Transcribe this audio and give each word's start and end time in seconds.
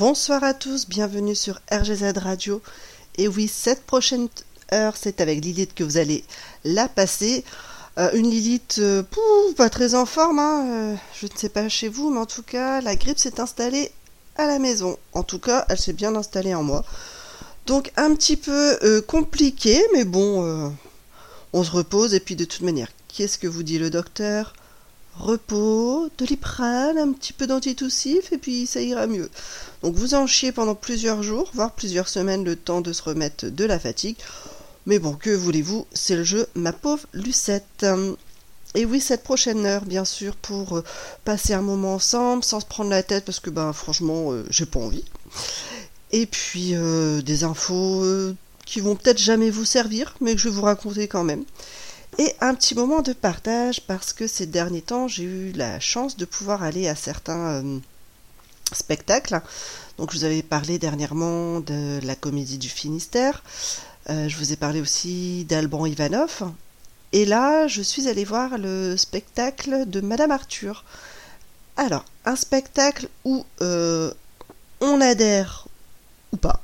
Bonsoir 0.00 0.42
à 0.44 0.54
tous, 0.54 0.88
bienvenue 0.88 1.34
sur 1.34 1.60
RGZ 1.70 2.16
Radio. 2.16 2.62
Et 3.18 3.28
oui, 3.28 3.48
cette 3.48 3.84
prochaine 3.84 4.28
heure, 4.72 4.96
c'est 4.96 5.20
avec 5.20 5.44
Lilith 5.44 5.74
que 5.74 5.84
vous 5.84 5.98
allez 5.98 6.24
la 6.64 6.88
passer. 6.88 7.44
Euh, 7.98 8.10
une 8.14 8.30
Lilith 8.30 8.76
euh, 8.78 9.02
pas 9.58 9.68
très 9.68 9.94
en 9.94 10.06
forme, 10.06 10.38
hein, 10.38 10.64
euh, 10.70 10.94
je 11.20 11.26
ne 11.26 11.36
sais 11.36 11.50
pas 11.50 11.68
chez 11.68 11.88
vous, 11.88 12.08
mais 12.08 12.18
en 12.18 12.24
tout 12.24 12.42
cas, 12.42 12.80
la 12.80 12.96
grippe 12.96 13.18
s'est 13.18 13.40
installée 13.40 13.92
à 14.36 14.46
la 14.46 14.58
maison. 14.58 14.96
En 15.12 15.22
tout 15.22 15.38
cas, 15.38 15.66
elle 15.68 15.78
s'est 15.78 15.92
bien 15.92 16.16
installée 16.16 16.54
en 16.54 16.62
moi. 16.62 16.82
Donc 17.66 17.92
un 17.98 18.14
petit 18.14 18.38
peu 18.38 19.02
compliqué, 19.06 19.84
mais 19.92 20.06
bon, 20.06 20.72
on 21.52 21.62
se 21.62 21.70
repose. 21.70 22.14
Et 22.14 22.20
puis 22.20 22.36
de 22.36 22.46
toute 22.46 22.62
manière, 22.62 22.88
qu'est-ce 23.08 23.36
que 23.36 23.46
vous 23.46 23.62
dit 23.62 23.78
le 23.78 23.90
docteur? 23.90 24.54
Repos, 25.20 26.08
doliprane, 26.16 26.96
un 26.96 27.12
petit 27.12 27.34
peu 27.34 27.46
d'antitoussif, 27.46 28.32
et 28.32 28.38
puis 28.38 28.66
ça 28.66 28.80
ira 28.80 29.06
mieux. 29.06 29.28
Donc 29.82 29.94
vous 29.94 30.14
en 30.14 30.26
chiez 30.26 30.50
pendant 30.50 30.74
plusieurs 30.74 31.22
jours, 31.22 31.50
voire 31.52 31.72
plusieurs 31.72 32.08
semaines, 32.08 32.42
le 32.42 32.56
temps 32.56 32.80
de 32.80 32.92
se 32.94 33.02
remettre 33.02 33.46
de 33.46 33.64
la 33.66 33.78
fatigue. 33.78 34.16
Mais 34.86 34.98
bon, 34.98 35.12
que 35.12 35.30
voulez-vous, 35.30 35.86
c'est 35.92 36.16
le 36.16 36.24
jeu, 36.24 36.46
ma 36.54 36.72
pauvre 36.72 37.06
Lucette. 37.12 37.84
Et 38.74 38.86
oui, 38.86 39.00
cette 39.00 39.22
prochaine 39.22 39.66
heure, 39.66 39.84
bien 39.84 40.06
sûr, 40.06 40.34
pour 40.36 40.78
euh, 40.78 40.84
passer 41.24 41.52
un 41.52 41.60
moment 41.60 41.96
ensemble, 41.96 42.42
sans 42.42 42.60
se 42.60 42.66
prendre 42.66 42.88
la 42.88 43.02
tête, 43.02 43.26
parce 43.26 43.40
que 43.40 43.50
ben 43.50 43.72
franchement, 43.74 44.32
euh, 44.32 44.46
j'ai 44.48 44.64
pas 44.64 44.80
envie. 44.80 45.04
Et 46.12 46.24
puis 46.24 46.70
euh, 46.74 47.20
des 47.20 47.44
infos 47.44 48.04
qui 48.64 48.80
vont 48.80 48.96
peut-être 48.96 49.18
jamais 49.18 49.50
vous 49.50 49.64
servir, 49.66 50.14
mais 50.20 50.34
que 50.34 50.40
je 50.40 50.48
vais 50.48 50.54
vous 50.54 50.62
raconter 50.62 51.08
quand 51.08 51.24
même. 51.24 51.44
Et 52.20 52.34
un 52.42 52.54
petit 52.54 52.74
moment 52.74 53.00
de 53.00 53.14
partage, 53.14 53.80
parce 53.80 54.12
que 54.12 54.26
ces 54.26 54.44
derniers 54.44 54.82
temps, 54.82 55.08
j'ai 55.08 55.22
eu 55.22 55.52
la 55.52 55.80
chance 55.80 56.18
de 56.18 56.26
pouvoir 56.26 56.62
aller 56.62 56.86
à 56.86 56.94
certains 56.94 57.62
euh, 57.62 57.78
spectacles. 58.72 59.40
Donc 59.96 60.12
je 60.12 60.18
vous 60.18 60.24
avais 60.24 60.42
parlé 60.42 60.78
dernièrement 60.78 61.60
de 61.60 61.98
la 62.02 62.14
comédie 62.14 62.58
du 62.58 62.68
Finistère. 62.68 63.42
Euh, 64.10 64.28
je 64.28 64.36
vous 64.36 64.52
ai 64.52 64.56
parlé 64.56 64.82
aussi 64.82 65.46
d'Alban 65.46 65.86
Ivanov. 65.86 66.52
Et 67.12 67.24
là, 67.24 67.66
je 67.68 67.80
suis 67.80 68.06
allée 68.06 68.26
voir 68.26 68.58
le 68.58 68.98
spectacle 68.98 69.88
de 69.88 70.02
Madame 70.02 70.30
Arthur. 70.30 70.84
Alors, 71.78 72.04
un 72.26 72.36
spectacle 72.36 73.08
où 73.24 73.46
euh, 73.62 74.12
on 74.82 75.00
adhère 75.00 75.68
ou 76.32 76.36
pas. 76.36 76.60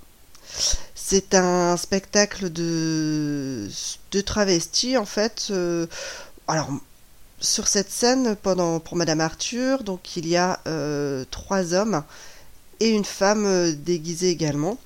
C'est 1.09 1.37
un 1.37 1.77
spectacle 1.77 2.50
de, 2.50 3.69
de 4.11 4.97
en 4.99 5.05
fait. 5.05 5.47
euh, 5.50 5.87
alors, 6.49 6.69
sur 7.41 7.69
cette 7.69 7.93
scène, 7.93 8.34
pendant, 8.34 8.81
pour 8.81 8.97
Madame 8.97 9.21
Arthur, 9.21 9.84
donc 9.84 10.17
il 10.17 10.27
y 10.27 10.34
a 10.37 10.59
euh, 10.67 11.25
trois 11.31 11.75
hommes 11.75 12.03
et 12.81 12.89
une 12.89 13.05
femme 13.05 13.47
euh, 13.47 13.72
déguisée 13.72 14.31
également, 14.31 14.78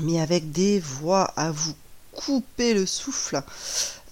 mais 0.00 0.20
avec 0.20 0.50
des 0.50 0.80
voix 0.80 1.32
à 1.36 1.52
vous 1.52 1.76
couper 2.10 2.74
le 2.74 2.84
souffle. 2.84 3.40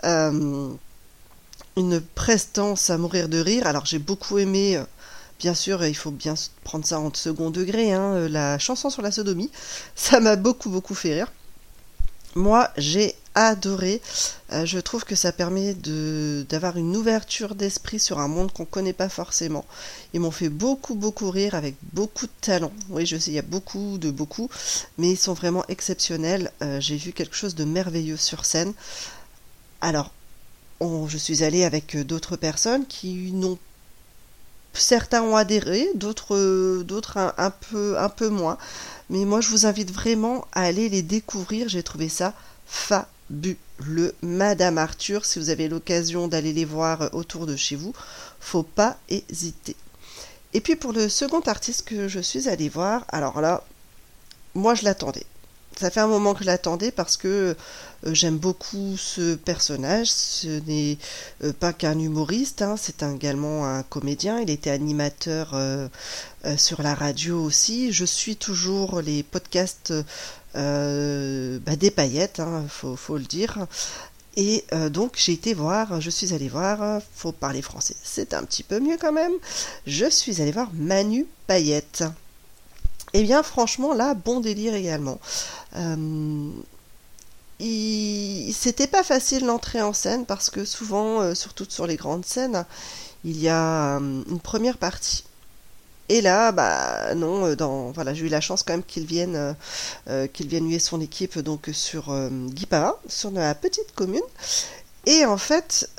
Une 0.04 2.00
prestance 2.14 2.90
à 2.90 2.96
mourir 2.96 3.28
de 3.28 3.40
rire. 3.40 3.66
Alors 3.66 3.86
j'ai 3.86 3.98
beaucoup 3.98 4.38
aimé, 4.38 4.80
bien 5.38 5.54
sûr, 5.54 5.84
il 5.84 5.94
faut 5.94 6.10
bien 6.10 6.34
prendre 6.64 6.84
ça 6.84 7.00
en 7.00 7.12
second 7.14 7.50
degré, 7.50 7.92
hein, 7.92 8.14
euh, 8.14 8.28
la 8.28 8.58
chanson 8.58 8.90
sur 8.90 9.02
la 9.02 9.10
sodomie. 9.10 9.50
Ça 9.94 10.20
m'a 10.20 10.36
beaucoup 10.36 10.70
beaucoup 10.70 10.94
fait 10.94 11.14
rire. 11.14 11.32
Moi, 12.34 12.70
j'ai 12.76 13.14
adoré. 13.34 14.00
Euh, 14.52 14.66
je 14.66 14.78
trouve 14.78 15.04
que 15.04 15.14
ça 15.14 15.32
permet 15.32 15.74
d'avoir 15.74 16.76
une 16.76 16.94
ouverture 16.96 17.54
d'esprit 17.54 17.98
sur 17.98 18.18
un 18.18 18.28
monde 18.28 18.52
qu'on 18.52 18.64
connaît 18.64 18.92
pas 18.92 19.08
forcément. 19.08 19.64
Ils 20.12 20.20
m'ont 20.20 20.30
fait 20.30 20.48
beaucoup 20.48 20.94
beaucoup 20.94 21.30
rire 21.30 21.54
avec 21.54 21.74
beaucoup 21.94 22.26
de 22.26 22.32
talent. 22.40 22.72
Oui, 22.90 23.06
je 23.06 23.16
sais, 23.16 23.30
il 23.30 23.34
y 23.34 23.38
a 23.38 23.42
beaucoup 23.42 23.98
de 23.98 24.10
beaucoup, 24.10 24.50
mais 24.98 25.10
ils 25.10 25.16
sont 25.16 25.34
vraiment 25.34 25.64
exceptionnels. 25.68 26.52
Euh, 26.62 26.80
j'ai 26.80 26.96
vu 26.96 27.12
quelque 27.12 27.34
chose 27.34 27.54
de 27.54 27.64
merveilleux 27.64 28.16
sur 28.16 28.44
scène. 28.44 28.72
Alors, 29.80 30.12
je 30.80 31.16
suis 31.16 31.42
allée 31.42 31.64
avec 31.64 31.96
d'autres 31.96 32.36
personnes 32.36 32.86
qui 32.86 33.32
n'ont 33.32 33.58
certains 34.80 35.22
ont 35.22 35.36
adhéré, 35.36 35.88
d'autres 35.94 36.36
euh, 36.36 36.82
d'autres 36.84 37.18
un, 37.36 37.50
peu 37.50 37.98
un 37.98 38.08
peu 38.08 38.28
moins. 38.28 38.58
Mais 39.10 39.24
moi, 39.24 39.40
je 39.40 39.48
vous 39.48 39.66
invite 39.66 39.92
vraiment 39.92 40.46
à 40.52 40.62
aller 40.62 40.88
les 40.88 41.02
découvrir. 41.02 41.68
J'ai 41.68 41.82
trouvé 41.82 42.08
ça 42.08 42.34
fabuleux. 42.66 44.14
Madame 44.22 44.78
Arthur, 44.78 45.24
si 45.24 45.38
vous 45.38 45.50
avez 45.50 45.68
l'occasion 45.68 46.28
d'aller 46.28 46.52
les 46.52 46.64
voir 46.64 47.02
euh, 47.02 47.08
autour 47.12 47.46
de 47.46 47.56
chez 47.56 47.76
vous, 47.76 47.92
faut 48.40 48.62
pas 48.62 48.96
hésiter. 49.08 49.76
Et 50.54 50.60
puis 50.60 50.76
pour 50.76 50.92
le 50.92 51.08
second 51.08 51.40
artiste 51.40 51.84
que 51.84 52.08
je 52.08 52.20
suis 52.20 52.48
allée 52.48 52.68
voir, 52.68 53.04
alors 53.08 53.40
là, 53.40 53.64
moi 54.54 54.74
je 54.74 54.84
l'attendais. 54.84 55.26
Ça 55.78 55.90
fait 55.90 56.00
un 56.00 56.08
moment 56.08 56.34
que 56.34 56.40
je 56.40 56.46
l'attendais 56.46 56.90
parce 56.90 57.16
que 57.16 57.28
euh, 58.04 58.14
j'aime 58.14 58.36
beaucoup 58.36 58.96
ce 58.96 59.36
personnage. 59.36 60.08
Ce 60.08 60.60
n'est 60.66 60.98
euh, 61.44 61.52
pas 61.52 61.72
qu'un 61.72 61.96
humoriste, 62.00 62.62
hein, 62.62 62.74
c'est 62.76 63.04
également 63.04 63.64
un 63.64 63.84
comédien. 63.84 64.40
Il 64.40 64.50
était 64.50 64.70
animateur 64.70 65.52
euh, 65.54 65.88
sur 66.56 66.82
la 66.82 66.94
radio 66.94 67.40
aussi. 67.40 67.92
Je 67.92 68.04
suis 68.04 68.34
toujours 68.34 69.00
les 69.00 69.22
podcasts 69.22 69.92
bah, 70.54 71.76
des 71.76 71.92
paillettes, 71.92 72.40
hein, 72.40 72.64
faut, 72.68 72.96
faut 72.96 73.16
le 73.16 73.24
dire. 73.24 73.66
Et 74.36 74.64
donc 74.90 75.14
j'ai 75.16 75.32
été 75.32 75.52
voir, 75.52 76.00
je 76.00 76.10
suis 76.10 76.32
allée 76.32 76.48
voir, 76.48 77.02
faut 77.12 77.32
parler 77.32 77.60
français, 77.60 77.96
c'est 78.04 78.34
un 78.34 78.44
petit 78.44 78.62
peu 78.62 78.78
mieux 78.78 78.96
quand 78.96 79.12
même. 79.12 79.32
Je 79.84 80.08
suis 80.08 80.40
allée 80.40 80.52
voir 80.52 80.70
Manu 80.74 81.26
Payette. 81.48 82.04
Eh 83.14 83.22
bien 83.22 83.42
franchement 83.42 83.94
là, 83.94 84.14
bon 84.14 84.40
délire 84.40 84.74
également. 84.74 85.18
Euh. 85.76 86.50
C'était 88.52 88.86
pas 88.86 89.02
facile 89.02 89.44
l'entrée 89.46 89.82
en 89.82 89.92
scène 89.92 90.26
parce 90.26 90.48
que 90.50 90.64
souvent, 90.64 91.20
euh, 91.20 91.34
surtout 91.34 91.66
sur 91.68 91.86
les 91.86 91.96
grandes 91.96 92.24
scènes, 92.24 92.64
il 93.24 93.40
y 93.40 93.48
a 93.48 93.96
euh, 93.96 94.22
une 94.28 94.40
première 94.40 94.78
partie 94.78 95.24
Et 96.08 96.20
là, 96.20 96.52
bah 96.52 97.14
non, 97.16 97.54
dans 97.54 97.90
voilà, 97.92 98.14
j'ai 98.14 98.26
eu 98.26 98.28
la 98.28 98.40
chance 98.40 98.62
quand 98.62 98.74
même 98.74 98.84
qu'il 98.84 99.06
vienne, 99.06 99.56
qu'il 100.32 100.48
vienne 100.48 100.78
son 100.80 101.00
équipe 101.00 101.38
donc 101.38 101.70
sur 101.72 102.14
Guipara, 102.50 102.98
sur 103.08 103.30
la 103.30 103.54
petite 103.54 103.92
commune. 103.94 104.22
Et 105.06 105.24
en 105.26 105.38
fait, 105.38 105.90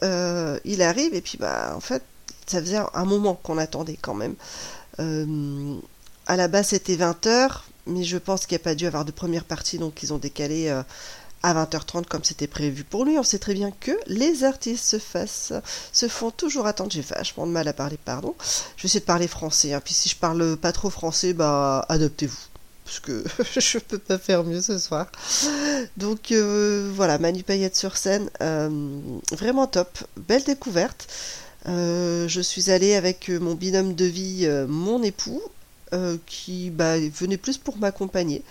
il 0.65 0.81
arrive 0.81 1.13
et 1.15 1.21
puis 1.21 1.37
bah 1.37 1.73
en 1.75 1.79
fait, 1.79 2.03
ça 2.47 2.61
faisait 2.61 2.79
un 2.93 3.05
moment 3.05 3.35
qu'on 3.35 3.57
attendait 3.57 3.97
quand 4.01 4.15
même. 4.15 4.35
À 6.29 6.37
la 6.37 6.47
base, 6.47 6.67
c'était 6.67 6.95
20h, 6.95 7.49
mais 7.87 8.05
je 8.05 8.17
pense 8.17 8.45
qu'il 8.45 8.55
n'y 8.55 8.61
a 8.61 8.63
pas 8.63 8.75
dû 8.75 8.87
avoir 8.87 9.03
de 9.03 9.11
première 9.11 9.43
partie, 9.43 9.77
donc 9.77 10.01
ils 10.03 10.13
ont 10.13 10.17
décalé 10.17 10.69
à 11.43 11.53
20h30 11.53 12.05
comme 12.05 12.23
c'était 12.23 12.47
prévu 12.47 12.83
pour 12.83 13.05
lui. 13.05 13.17
On 13.17 13.23
sait 13.23 13.39
très 13.39 13.53
bien 13.53 13.71
que 13.71 13.91
les 14.07 14.43
artistes 14.43 14.85
se 14.85 14.99
fassent, 14.99 15.53
se 15.91 16.07
font 16.07 16.31
toujours 16.31 16.67
attendre. 16.67 16.91
J'ai 16.91 17.01
vachement 17.01 17.47
de 17.47 17.51
mal 17.51 17.67
à 17.67 17.73
parler, 17.73 17.97
pardon. 18.03 18.35
Je 18.77 18.83
vais 18.83 18.87
essayer 18.87 18.99
de 18.99 19.05
parler 19.05 19.27
français. 19.27 19.73
Hein. 19.73 19.81
Puis 19.83 19.93
si 19.93 20.09
je 20.09 20.15
parle 20.15 20.57
pas 20.57 20.71
trop 20.71 20.89
français, 20.89 21.33
bah 21.33 21.85
adoptez-vous. 21.89 22.39
Parce 22.85 22.99
que 22.99 23.23
je 23.59 23.77
peux 23.77 23.99
pas 23.99 24.17
faire 24.17 24.43
mieux 24.43 24.61
ce 24.61 24.77
soir. 24.77 25.07
Donc 25.97 26.31
euh, 26.31 26.91
voilà, 26.93 27.19
Manu 27.19 27.43
Payette 27.43 27.75
sur 27.75 27.97
scène, 27.97 28.29
euh, 28.41 28.99
vraiment 29.31 29.67
top, 29.67 29.99
belle 30.17 30.43
découverte. 30.43 31.07
Euh, 31.67 32.27
je 32.27 32.41
suis 32.41 32.71
allée 32.71 32.95
avec 32.95 33.29
mon 33.29 33.53
binôme 33.53 33.93
de 33.93 34.05
vie, 34.05 34.49
mon 34.67 35.03
époux, 35.03 35.41
qui 36.25 36.69
bah, 36.69 36.99
venait 36.99 37.37
plus 37.37 37.57
pour 37.57 37.77
m'accompagner. 37.77 38.43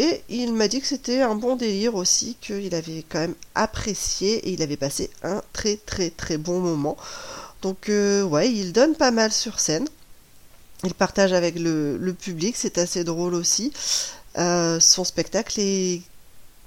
Et 0.00 0.22
il 0.28 0.52
m'a 0.52 0.68
dit 0.68 0.80
que 0.80 0.86
c'était 0.86 1.22
un 1.22 1.34
bon 1.34 1.56
délire 1.56 1.96
aussi, 1.96 2.36
qu'il 2.40 2.72
avait 2.72 3.04
quand 3.08 3.18
même 3.18 3.34
apprécié 3.56 4.36
et 4.46 4.52
il 4.52 4.62
avait 4.62 4.76
passé 4.76 5.10
un 5.24 5.42
très 5.52 5.76
très 5.76 6.10
très 6.10 6.38
bon 6.38 6.60
moment. 6.60 6.96
Donc 7.62 7.88
euh, 7.88 8.22
ouais, 8.22 8.48
il 8.48 8.72
donne 8.72 8.94
pas 8.94 9.10
mal 9.10 9.32
sur 9.32 9.58
scène. 9.58 9.88
Il 10.84 10.94
partage 10.94 11.32
avec 11.32 11.56
le, 11.58 12.12
public, 12.12 12.54
c'est 12.56 12.78
assez 12.78 13.02
drôle 13.02 13.34
aussi. 13.34 13.72
Euh, 14.36 14.78
son 14.78 15.02
spectacle 15.02 15.58
est 15.58 16.02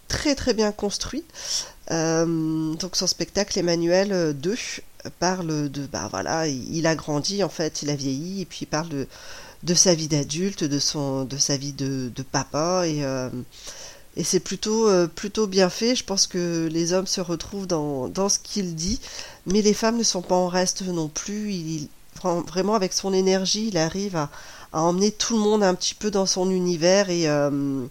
très 0.09 0.35
très 0.35 0.53
bien 0.53 0.73
construit. 0.73 1.23
Euh, 1.89 2.73
donc 2.73 2.97
son 2.97 3.07
spectacle 3.07 3.57
Emmanuel 3.57 4.37
2 4.37 4.55
parle 5.19 5.69
de 5.69 5.85
bah 5.87 6.09
voilà, 6.11 6.47
il 6.47 6.85
a 6.85 6.95
grandi 6.95 7.43
en 7.43 7.49
fait, 7.49 7.81
il 7.81 7.89
a 7.89 7.95
vieilli 7.95 8.41
et 8.41 8.45
puis 8.45 8.59
il 8.63 8.67
parle 8.67 8.89
de 8.89 9.07
de 9.63 9.73
sa 9.73 9.93
vie 9.93 10.07
d'adulte, 10.07 10.63
de 10.63 10.79
son, 10.79 11.25
de 11.25 11.37
sa 11.37 11.57
vie 11.57 11.73
de, 11.73 12.11
papa 12.31 12.87
et 12.87 13.03
euh, 13.03 13.29
et 14.17 14.23
c'est 14.25 14.41
plutôt 14.41 14.89
euh, 14.89 15.07
plutôt 15.07 15.47
bien 15.47 15.69
fait. 15.69 15.95
Je 15.95 16.03
pense 16.03 16.27
que 16.27 16.67
les 16.71 16.93
hommes 16.93 17.07
se 17.07 17.21
retrouvent 17.21 17.67
dans, 17.67 18.09
dans 18.09 18.27
ce 18.27 18.39
qu'il 18.39 18.75
dit, 18.75 18.99
mais 19.45 19.61
les 19.61 19.73
femmes 19.73 19.97
ne 19.97 20.03
sont 20.03 20.21
pas 20.21 20.35
en 20.35 20.47
reste 20.47 20.81
non 20.83 21.07
plus. 21.07 21.53
Il, 21.53 21.87
vraiment 22.23 22.75
avec 22.75 22.93
son 22.93 23.13
énergie, 23.13 23.69
il 23.69 23.77
arrive 23.77 24.15
à, 24.15 24.29
emmener 24.73 25.11
tout 25.11 25.35
le 25.35 25.41
monde 25.41 25.63
un 25.63 25.75
petit 25.75 25.95
peu 25.95 26.11
dans 26.11 26.25
son 26.25 26.49
univers 26.49 27.09
et, 27.09 27.27
euh, 27.27 27.85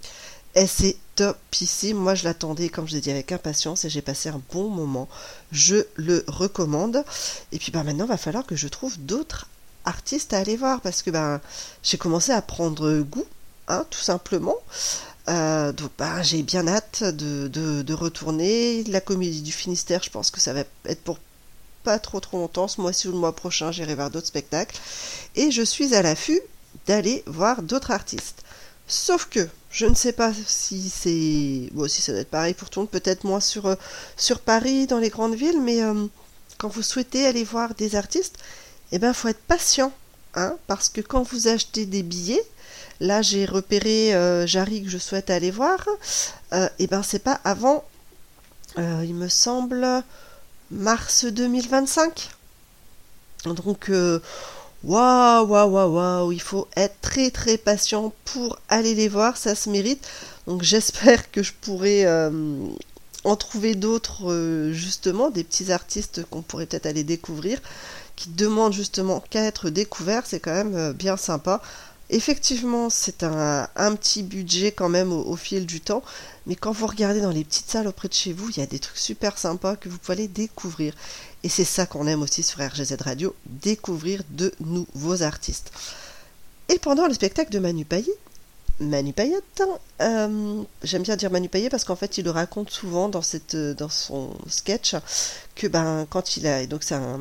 et 0.54 0.66
c'est 0.66 0.96
topissime. 1.14 1.98
Moi, 1.98 2.14
je 2.14 2.24
l'attendais, 2.24 2.70
comme 2.70 2.88
je 2.88 2.94
l'ai 2.94 3.00
dit, 3.00 3.10
avec 3.10 3.32
impatience 3.32 3.84
et 3.84 3.90
j'ai 3.90 4.00
passé 4.00 4.30
un 4.30 4.40
bon 4.52 4.68
moment. 4.70 5.08
Je 5.52 5.86
le 5.96 6.24
recommande. 6.26 7.04
Et 7.52 7.58
puis, 7.58 7.70
bah, 7.70 7.82
maintenant, 7.82 8.06
il 8.06 8.08
va 8.08 8.16
falloir 8.16 8.46
que 8.46 8.56
je 8.56 8.68
trouve 8.68 8.98
d'autres 8.98 9.46
artiste 9.84 10.32
à 10.32 10.38
aller 10.38 10.56
voir 10.56 10.80
parce 10.80 11.02
que 11.02 11.10
ben 11.10 11.40
j'ai 11.82 11.98
commencé 11.98 12.32
à 12.32 12.42
prendre 12.42 13.00
goût, 13.00 13.26
hein, 13.68 13.86
tout 13.90 14.00
simplement. 14.00 14.56
Euh, 15.28 15.72
donc 15.72 15.90
ben, 15.98 16.22
j'ai 16.22 16.42
bien 16.42 16.66
hâte 16.66 17.04
de, 17.04 17.48
de, 17.48 17.94
retourner. 17.94 18.84
La 18.84 19.00
comédie 19.00 19.42
du 19.42 19.52
Finistère, 19.52 20.02
je 20.02 20.10
pense 20.10 20.30
que 20.30 20.40
ça 20.40 20.52
va 20.52 20.64
être 20.86 21.02
pour 21.02 21.18
pas 21.84 21.98
trop 21.98 22.20
trop 22.20 22.38
longtemps. 22.38 22.68
Ce 22.68 22.80
mois-ci 22.80 23.08
ou 23.08 23.12
le 23.12 23.18
mois 23.18 23.34
prochain, 23.34 23.72
j'irai 23.72 23.94
voir 23.94 24.10
d'autres 24.10 24.26
spectacles. 24.26 24.78
Et 25.36 25.50
je 25.50 25.62
suis 25.62 25.94
à 25.94 26.02
l'affût 26.02 26.40
d'aller 26.86 27.22
voir 27.26 27.62
d'autres 27.62 27.90
artistes. 27.90 28.42
Sauf 28.86 29.26
que 29.26 29.48
je 29.70 29.86
ne 29.86 29.94
sais 29.94 30.12
pas 30.12 30.32
si 30.46 30.90
c'est. 30.90 31.70
Bon, 31.72 31.88
si 31.88 32.02
ça 32.02 32.12
doit 32.12 32.22
être 32.22 32.30
pareil 32.30 32.54
pour 32.54 32.70
tout 32.70 32.80
le 32.80 32.84
monde, 32.84 32.90
peut-être 32.90 33.24
moins 33.24 33.40
sur, 33.40 33.66
euh, 33.66 33.76
Paris, 34.44 34.86
dans 34.86 34.98
les 34.98 35.10
grandes 35.10 35.36
villes, 35.36 35.60
mais 35.62 35.82
euh, 35.82 36.06
quand 36.58 36.68
vous 36.68 36.82
souhaitez 36.82 37.24
aller 37.26 37.44
voir 37.44 37.74
des 37.74 37.94
artistes, 37.94 38.36
eh 38.92 38.98
bien, 38.98 39.12
faut 39.12 39.28
être 39.28 39.42
patient, 39.42 39.92
hein, 40.34 40.56
parce 40.66 40.88
que 40.88 41.00
quand 41.00 41.22
vous 41.22 41.48
achetez 41.48 41.86
des 41.86 42.02
billets, 42.02 42.44
là, 43.00 43.22
j'ai 43.22 43.44
repéré 43.44 44.14
euh, 44.14 44.46
Jarry 44.46 44.82
que 44.82 44.90
je 44.90 44.98
souhaite 44.98 45.30
aller 45.30 45.50
voir, 45.50 45.86
euh, 46.52 46.68
eh 46.78 46.86
ben, 46.86 47.02
c'est 47.02 47.22
pas 47.22 47.40
avant, 47.44 47.84
euh, 48.78 49.04
il 49.04 49.14
me 49.14 49.28
semble, 49.28 49.86
mars 50.70 51.24
2025. 51.24 52.30
Donc, 53.44 53.88
euh, 53.88 54.20
waouh, 54.84 55.46
waouh, 55.46 55.70
waouh, 55.70 55.94
waouh, 55.94 56.32
il 56.32 56.42
faut 56.42 56.68
être 56.76 57.00
très, 57.00 57.30
très 57.30 57.56
patient 57.56 58.12
pour 58.24 58.58
aller 58.68 58.94
les 58.94 59.08
voir, 59.08 59.36
ça 59.36 59.54
se 59.54 59.70
mérite. 59.70 60.06
Donc, 60.46 60.62
j'espère 60.62 61.30
que 61.30 61.42
je 61.42 61.52
pourrai 61.60 62.06
en 63.22 63.36
trouver 63.36 63.74
d'autres, 63.74 64.70
justement, 64.72 65.30
des 65.30 65.44
petits 65.44 65.72
artistes 65.72 66.24
qu'on 66.28 66.42
pourrait 66.42 66.66
peut-être 66.66 66.86
aller 66.86 67.04
découvrir 67.04 67.60
qui 68.20 68.28
demande 68.28 68.74
justement 68.74 69.24
qu'à 69.30 69.44
être 69.44 69.70
découvert, 69.70 70.26
c'est 70.26 70.40
quand 70.40 70.52
même 70.52 70.76
euh, 70.76 70.92
bien 70.92 71.16
sympa. 71.16 71.62
Effectivement, 72.10 72.90
c'est 72.90 73.22
un, 73.22 73.66
petit 73.96 74.22
budget 74.22 74.72
quand 74.72 74.90
même 74.90 75.10
au, 75.10 75.36
fil 75.36 75.64
du 75.64 75.80
temps, 75.80 76.02
mais 76.46 76.54
quand 76.54 76.72
vous 76.72 76.86
regardez 76.86 77.22
dans 77.22 77.30
les 77.30 77.44
petites 77.44 77.70
salles 77.70 77.86
auprès 77.86 78.08
de 78.08 78.12
chez 78.12 78.34
vous, 78.34 78.50
il 78.50 78.58
y 78.58 78.62
a 78.62 78.66
des 78.66 78.78
trucs 78.78 78.98
super 78.98 79.38
sympas 79.38 79.76
que 79.76 79.88
vous 79.88 79.96
pouvez 79.96 80.18
aller 80.18 80.28
découvrir. 80.28 80.92
Et 81.44 81.48
c'est 81.48 81.64
ça 81.64 81.86
qu'on 81.86 82.06
aime 82.06 82.20
aussi 82.20 82.42
sur 82.42 82.60
RGZ 82.60 82.96
Radio, 83.00 83.34
découvrir 83.46 84.22
de 84.30 84.52
nouveaux 84.60 85.22
artistes. 85.22 85.70
Et 86.68 86.78
pendant 86.78 87.06
le 87.06 87.14
spectacle 87.14 87.52
de 87.52 87.58
Manu 87.58 87.86
Payet, 87.86 88.12
Manu 88.80 89.14
Payette, 89.14 89.62
euh, 90.02 90.62
j'aime 90.82 91.02
bien 91.02 91.16
dire 91.16 91.30
Manu 91.30 91.48
Payet 91.48 91.70
parce 91.70 91.84
qu'en 91.84 91.96
fait 91.96 92.18
il 92.18 92.24
le 92.24 92.30
raconte 92.32 92.70
souvent 92.70 93.08
dans, 93.08 93.22
cette, 93.22 93.56
dans 93.56 93.88
son 93.88 94.34
sketch 94.48 94.96
que 95.54 95.68
ben 95.68 96.06
quand 96.10 96.36
il 96.36 96.46
a, 96.46 96.66
donc 96.66 96.82
c'est 96.82 96.94
un, 96.94 97.20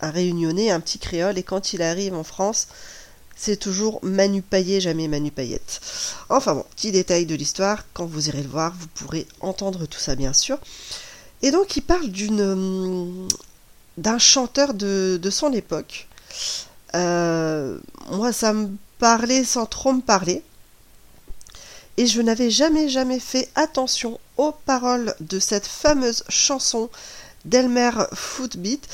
un 0.00 0.10
réunionnais, 0.10 0.70
un 0.70 0.80
petit 0.80 0.98
créole, 0.98 1.38
et 1.38 1.42
quand 1.42 1.72
il 1.72 1.82
arrive 1.82 2.14
en 2.14 2.24
France, 2.24 2.68
c'est 3.36 3.56
toujours 3.56 4.00
Manu 4.02 4.42
Payet, 4.42 4.80
jamais 4.80 5.08
Manu 5.08 5.30
Payette. 5.30 5.80
Enfin 6.28 6.54
bon, 6.54 6.64
petit 6.76 6.92
détail 6.92 7.24
de 7.24 7.34
l'histoire, 7.34 7.84
quand 7.94 8.04
vous 8.04 8.28
irez 8.28 8.42
le 8.42 8.48
voir, 8.48 8.74
vous 8.78 8.88
pourrez 8.88 9.26
entendre 9.40 9.86
tout 9.86 9.98
ça 9.98 10.14
bien 10.14 10.34
sûr. 10.34 10.58
Et 11.42 11.50
donc 11.50 11.76
il 11.76 11.80
parle 11.80 12.08
d'une 12.08 12.40
hum, 12.40 13.28
d'un 13.96 14.18
chanteur 14.18 14.74
de, 14.74 15.18
de, 15.20 15.30
son 15.30 15.52
époque. 15.52 16.08
Euh, 16.94 17.78
moi, 18.10 18.32
ça 18.32 18.52
me 18.52 18.70
parlait 18.98 19.44
sans 19.44 19.66
trop 19.66 19.92
me 19.92 20.00
parler. 20.00 20.42
Et 21.96 22.06
je 22.06 22.22
n'avais 22.22 22.50
jamais, 22.50 22.88
jamais 22.88 23.20
fait 23.20 23.48
attention 23.54 24.18
aux 24.36 24.52
paroles 24.52 25.14
de 25.20 25.38
cette 25.38 25.66
fameuse 25.66 26.24
chanson 26.28 26.88
Delmer 27.44 27.90
Footbeat. 28.12 28.86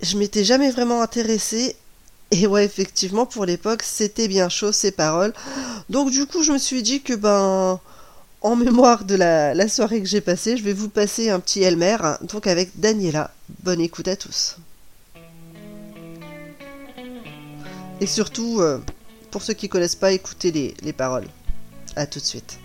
Je 0.00 0.16
m'étais 0.16 0.44
jamais 0.44 0.70
vraiment 0.70 1.02
intéressée. 1.02 1.76
Et 2.30 2.46
ouais, 2.46 2.64
effectivement, 2.64 3.26
pour 3.26 3.44
l'époque, 3.44 3.82
c'était 3.82 4.28
bien 4.28 4.48
chaud 4.48 4.72
ces 4.72 4.90
paroles. 4.90 5.34
Donc 5.90 6.10
du 6.10 6.26
coup, 6.26 6.42
je 6.42 6.52
me 6.52 6.58
suis 6.58 6.82
dit 6.82 7.02
que 7.02 7.12
ben, 7.12 7.78
en 8.40 8.56
mémoire 8.56 9.04
de 9.04 9.14
la, 9.14 9.68
soirée 9.68 10.00
que 10.00 10.08
j'ai 10.08 10.22
passée, 10.22 10.56
je 10.56 10.64
vais 10.64 10.72
vous 10.72 10.88
passer 10.88 11.30
un 11.30 11.40
petit 11.40 11.62
Elmer, 11.62 11.98
donc 12.22 12.46
avec 12.46 12.80
Daniela. 12.80 13.30
Bonne 13.62 13.80
écoute 13.80 14.08
à 14.08 14.16
tous. 14.16 14.56
Et 18.00 18.06
surtout, 18.06 18.60
euh, 18.60 18.78
pour 19.30 19.42
ceux 19.42 19.54
qui 19.54 19.68
connaissent 19.68 19.94
pas, 19.94 20.12
écoutez 20.12 20.50
les, 20.50 20.74
les 20.82 20.92
paroles. 20.92 21.28
À 21.94 22.06
tout 22.06 22.18
de 22.18 22.24
suite. 22.24 22.58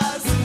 más. 0.00 0.35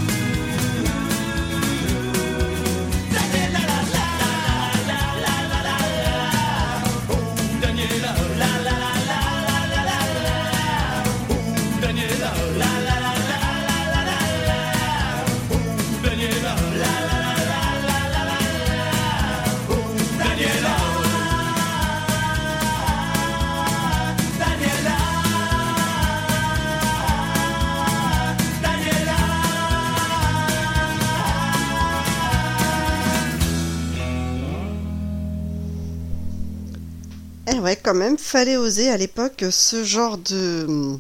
Même, 37.94 38.18
fallait 38.18 38.58
oser 38.58 38.90
à 38.90 38.98
l'époque 38.98 39.46
ce 39.50 39.84
genre 39.84 40.18
de 40.18 40.98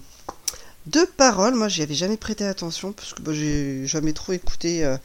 de 0.87 1.05
paroles. 1.17 1.55
Moi, 1.55 1.67
j'y 1.67 1.83
avais 1.83 1.93
jamais 1.93 2.17
prêté 2.17 2.45
attention 2.45 2.91
parce 2.91 3.13
que 3.13 3.21
bah, 3.21 3.33
j'ai 3.33 3.85
jamais 3.85 4.13
trop 4.13 4.33
écouté. 4.33 4.83
euh, 4.85 4.97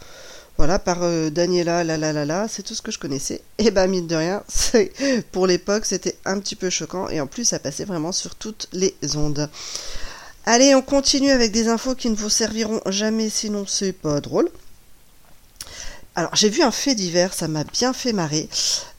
voilà, 0.58 0.78
par 0.78 1.02
euh, 1.02 1.28
Daniela, 1.28 1.84
la 1.84 1.98
la 1.98 2.14
la 2.14 2.24
la, 2.24 2.48
c'est 2.48 2.62
tout 2.62 2.74
ce 2.74 2.80
que 2.80 2.90
je 2.90 2.98
connaissais. 2.98 3.42
Et 3.58 3.70
bah 3.70 3.86
mine 3.86 4.06
de 4.06 4.16
rien, 4.16 4.42
c'est 4.48 4.92
pour 5.32 5.46
l'époque, 5.46 5.84
c'était 5.84 6.16
un 6.24 6.40
petit 6.40 6.56
peu 6.56 6.70
choquant 6.70 7.08
et 7.08 7.20
en 7.20 7.26
plus, 7.26 7.44
ça 7.44 7.58
passait 7.58 7.84
vraiment 7.84 8.12
sur 8.12 8.34
toutes 8.34 8.68
les 8.72 8.94
ondes. 9.16 9.50
Allez, 10.46 10.74
on 10.74 10.82
continue 10.82 11.30
avec 11.30 11.52
des 11.52 11.68
infos 11.68 11.94
qui 11.94 12.08
ne 12.08 12.14
vous 12.14 12.30
serviront 12.30 12.80
jamais, 12.86 13.28
sinon 13.28 13.66
c'est 13.66 13.92
pas 13.92 14.20
drôle. 14.20 14.48
Alors, 16.16 16.34
j'ai 16.34 16.48
vu 16.48 16.62
un 16.62 16.70
fait 16.70 16.94
divers, 16.94 17.34
ça 17.34 17.46
m'a 17.46 17.62
bien 17.64 17.92
fait 17.92 18.14
marrer. 18.14 18.48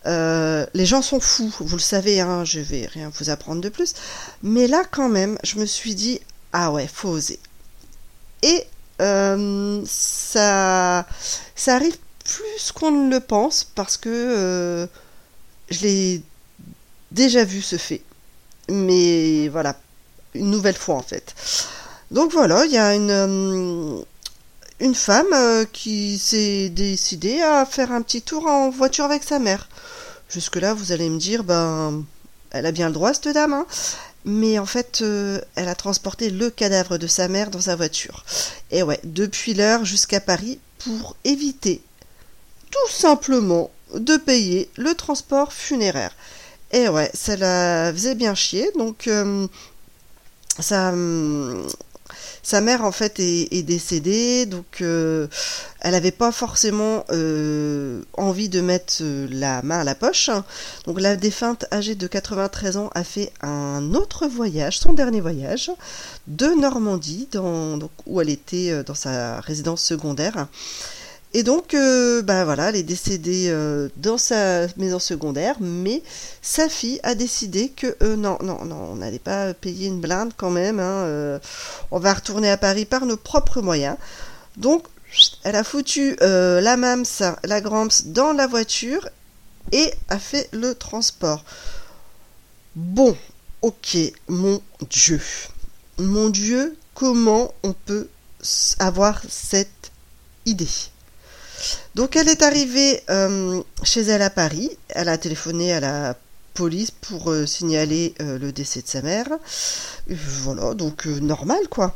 Euh, 0.05 0.67
les 0.75 0.85
gens 0.85 1.01
sont 1.01 1.19
fous, 1.19 1.51
vous 1.59 1.75
le 1.75 1.81
savez, 1.81 2.21
hein, 2.21 2.45
je 2.45 2.59
vais 2.59 2.85
rien 2.85 3.11
vous 3.19 3.31
apprendre 3.31 3.59
de 3.59 3.69
plus. 3.69 3.95
Mais 4.43 4.67
là, 4.67 4.83
quand 4.89 5.09
même, 5.09 5.39
je 5.43 5.57
me 5.57 5.65
suis 5.65 5.95
dit, 5.95 6.19
ah 6.53 6.71
ouais, 6.71 6.87
faut 6.87 7.09
oser. 7.09 7.39
Et 8.43 8.63
euh, 9.01 9.81
ça, 9.87 11.07
ça 11.55 11.75
arrive 11.75 11.97
plus 12.23 12.71
qu'on 12.71 12.91
ne 12.91 13.09
le 13.09 13.19
pense 13.19 13.63
parce 13.63 13.97
que 13.97 14.09
euh, 14.09 14.87
je 15.69 15.81
l'ai 15.81 16.21
déjà 17.11 17.43
vu 17.43 17.63
ce 17.63 17.77
fait. 17.77 18.03
Mais 18.69 19.47
voilà, 19.47 19.75
une 20.35 20.51
nouvelle 20.51 20.75
fois 20.75 20.95
en 20.95 21.01
fait. 21.01 21.33
Donc 22.11 22.31
voilà, 22.31 22.65
il 22.65 22.71
y 22.71 22.77
a 22.77 22.95
une, 22.95 24.03
une 24.79 24.95
femme 24.95 25.33
euh, 25.33 25.65
qui 25.71 26.17
s'est 26.17 26.69
décidée 26.69 27.41
à 27.41 27.65
faire 27.65 27.91
un 27.91 28.01
petit 28.01 28.21
tour 28.21 28.45
en 28.45 28.69
voiture 28.69 29.05
avec 29.05 29.23
sa 29.23 29.39
mère. 29.39 29.69
Jusque-là, 30.29 30.73
vous 30.73 30.91
allez 30.91 31.09
me 31.09 31.19
dire, 31.19 31.43
ben, 31.43 32.03
elle 32.51 32.65
a 32.65 32.71
bien 32.71 32.87
le 32.87 32.93
droit, 32.93 33.13
cette 33.13 33.29
dame, 33.29 33.53
hein. 33.53 33.65
Mais 34.25 34.59
en 34.59 34.65
fait, 34.65 34.99
euh, 35.01 35.39
elle 35.55 35.69
a 35.69 35.75
transporté 35.75 36.29
le 36.29 36.49
cadavre 36.49 36.97
de 36.97 37.07
sa 37.07 37.29
mère 37.29 37.49
dans 37.49 37.61
sa 37.61 37.77
voiture. 37.77 38.25
Et 38.71 38.83
ouais, 38.83 38.99
depuis 39.05 39.53
l'heure 39.53 39.85
jusqu'à 39.85 40.19
Paris 40.19 40.59
pour 40.79 41.15
éviter 41.23 41.81
tout 42.69 42.91
simplement 42.91 43.71
de 43.93 44.17
payer 44.17 44.69
le 44.75 44.93
transport 44.95 45.53
funéraire. 45.53 46.11
Et 46.73 46.89
ouais, 46.89 47.09
ça 47.13 47.37
la 47.37 47.93
faisait 47.93 48.15
bien 48.15 48.35
chier. 48.35 48.69
Donc, 48.77 49.07
euh, 49.07 49.47
ça, 50.59 50.89
hum, 50.89 51.65
sa 52.43 52.61
mère 52.61 52.83
en 52.83 52.91
fait 52.91 53.19
est, 53.19 53.63
décédée, 53.63 54.45
donc 54.45 54.81
euh, 54.81 55.27
elle 55.81 55.91
n'avait 55.91 56.11
pas 56.11 56.31
forcément 56.31 57.03
euh, 57.11 58.01
envie 58.13 58.49
de 58.49 58.61
mettre 58.61 58.99
euh, 59.01 59.27
la 59.31 59.61
main 59.61 59.79
à 59.79 59.83
la 59.83 59.95
poche. 59.95 60.29
Donc 60.85 61.01
la 61.01 61.15
défunte 61.15 61.65
âgée 61.71 61.95
de 61.95 62.07
93 62.07 62.77
ans 62.77 62.89
a 62.93 63.03
fait 63.03 63.31
un 63.41 63.93
autre 63.93 64.27
voyage, 64.27 64.79
son 64.79 64.93
dernier 64.93 65.21
voyage, 65.21 65.71
de 66.27 66.47
Normandie, 66.47 67.27
où 68.05 68.21
elle 68.21 68.29
était 68.29 68.83
dans 68.83 68.95
sa 68.95 69.41
résidence 69.41 69.83
secondaire. 69.83 70.47
Et 71.33 71.43
donc, 71.43 71.73
euh, 71.73 72.21
bah 72.21 72.45
voilà, 72.45 72.69
elle 72.69 72.77
est 72.77 72.83
décédée 72.83 73.47
euh, 73.49 73.89
dans 73.97 74.17
sa 74.17 74.65
maison 74.77 74.97
secondaire, 74.97 75.57
mais 75.59 76.01
sa 76.41 76.69
fille 76.69 76.99
a 77.03 77.15
décidé 77.15 77.69
que 77.69 77.95
euh, 78.01 78.15
non, 78.15 78.37
non, 78.41 78.63
non, 78.65 78.91
on 78.91 78.95
n'allait 78.95 79.19
pas 79.19 79.53
payer 79.53 79.87
une 79.87 79.99
blinde 79.99 80.31
quand 80.37 80.49
même. 80.49 80.79
hein, 80.79 81.03
euh, 81.05 81.39
on 81.91 81.99
va 81.99 82.13
retourner 82.13 82.49
à 82.49 82.57
Paris 82.57 82.85
par 82.85 83.05
nos 83.05 83.17
propres 83.17 83.61
moyens. 83.61 83.97
Donc, 84.55 84.87
elle 85.43 85.55
a 85.55 85.63
foutu 85.63 86.15
la 86.19 86.77
mams, 86.77 87.05
la 87.43 87.61
gramps 87.61 88.03
dans 88.05 88.33
la 88.33 88.47
voiture 88.47 89.07
et 89.71 89.93
a 90.09 90.19
fait 90.19 90.49
le 90.51 90.75
transport. 90.75 91.43
Bon, 92.75 93.15
ok, 93.61 93.97
mon 94.27 94.61
Dieu, 94.89 95.21
mon 95.97 96.29
Dieu, 96.29 96.77
comment 96.93 97.53
on 97.63 97.73
peut 97.73 98.09
avoir 98.79 99.21
cette 99.29 99.91
idée? 100.45 100.67
Donc 101.95 102.15
elle 102.15 102.29
est 102.29 102.41
arrivée 102.43 103.01
euh, 103.09 103.61
chez 103.83 104.01
elle 104.01 104.21
à 104.21 104.29
Paris. 104.29 104.77
Elle 104.89 105.09
a 105.09 105.17
téléphoné 105.17 105.73
à 105.73 105.79
la 105.79 106.15
police 106.53 106.91
pour 106.91 107.31
euh, 107.31 107.45
signaler 107.45 108.13
euh, 108.21 108.37
le 108.39 108.51
décès 108.51 108.81
de 108.81 108.87
sa 108.87 109.01
mère. 109.01 109.27
Voilà, 110.07 110.73
donc 110.73 111.05
normal 111.05 111.67
quoi. 111.69 111.95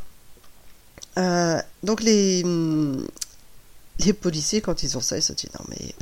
Donc 1.16 2.02
les 2.02 2.42
hum, 2.44 3.06
les 3.98 4.12
policiers 4.12 4.60
quand 4.60 4.82
ils 4.82 4.96
ont 4.96 5.00
ça 5.00 5.18
ils 5.18 5.22
se 5.22 5.34
disent 5.34 5.50
non 5.58 5.64
mais 5.68 5.94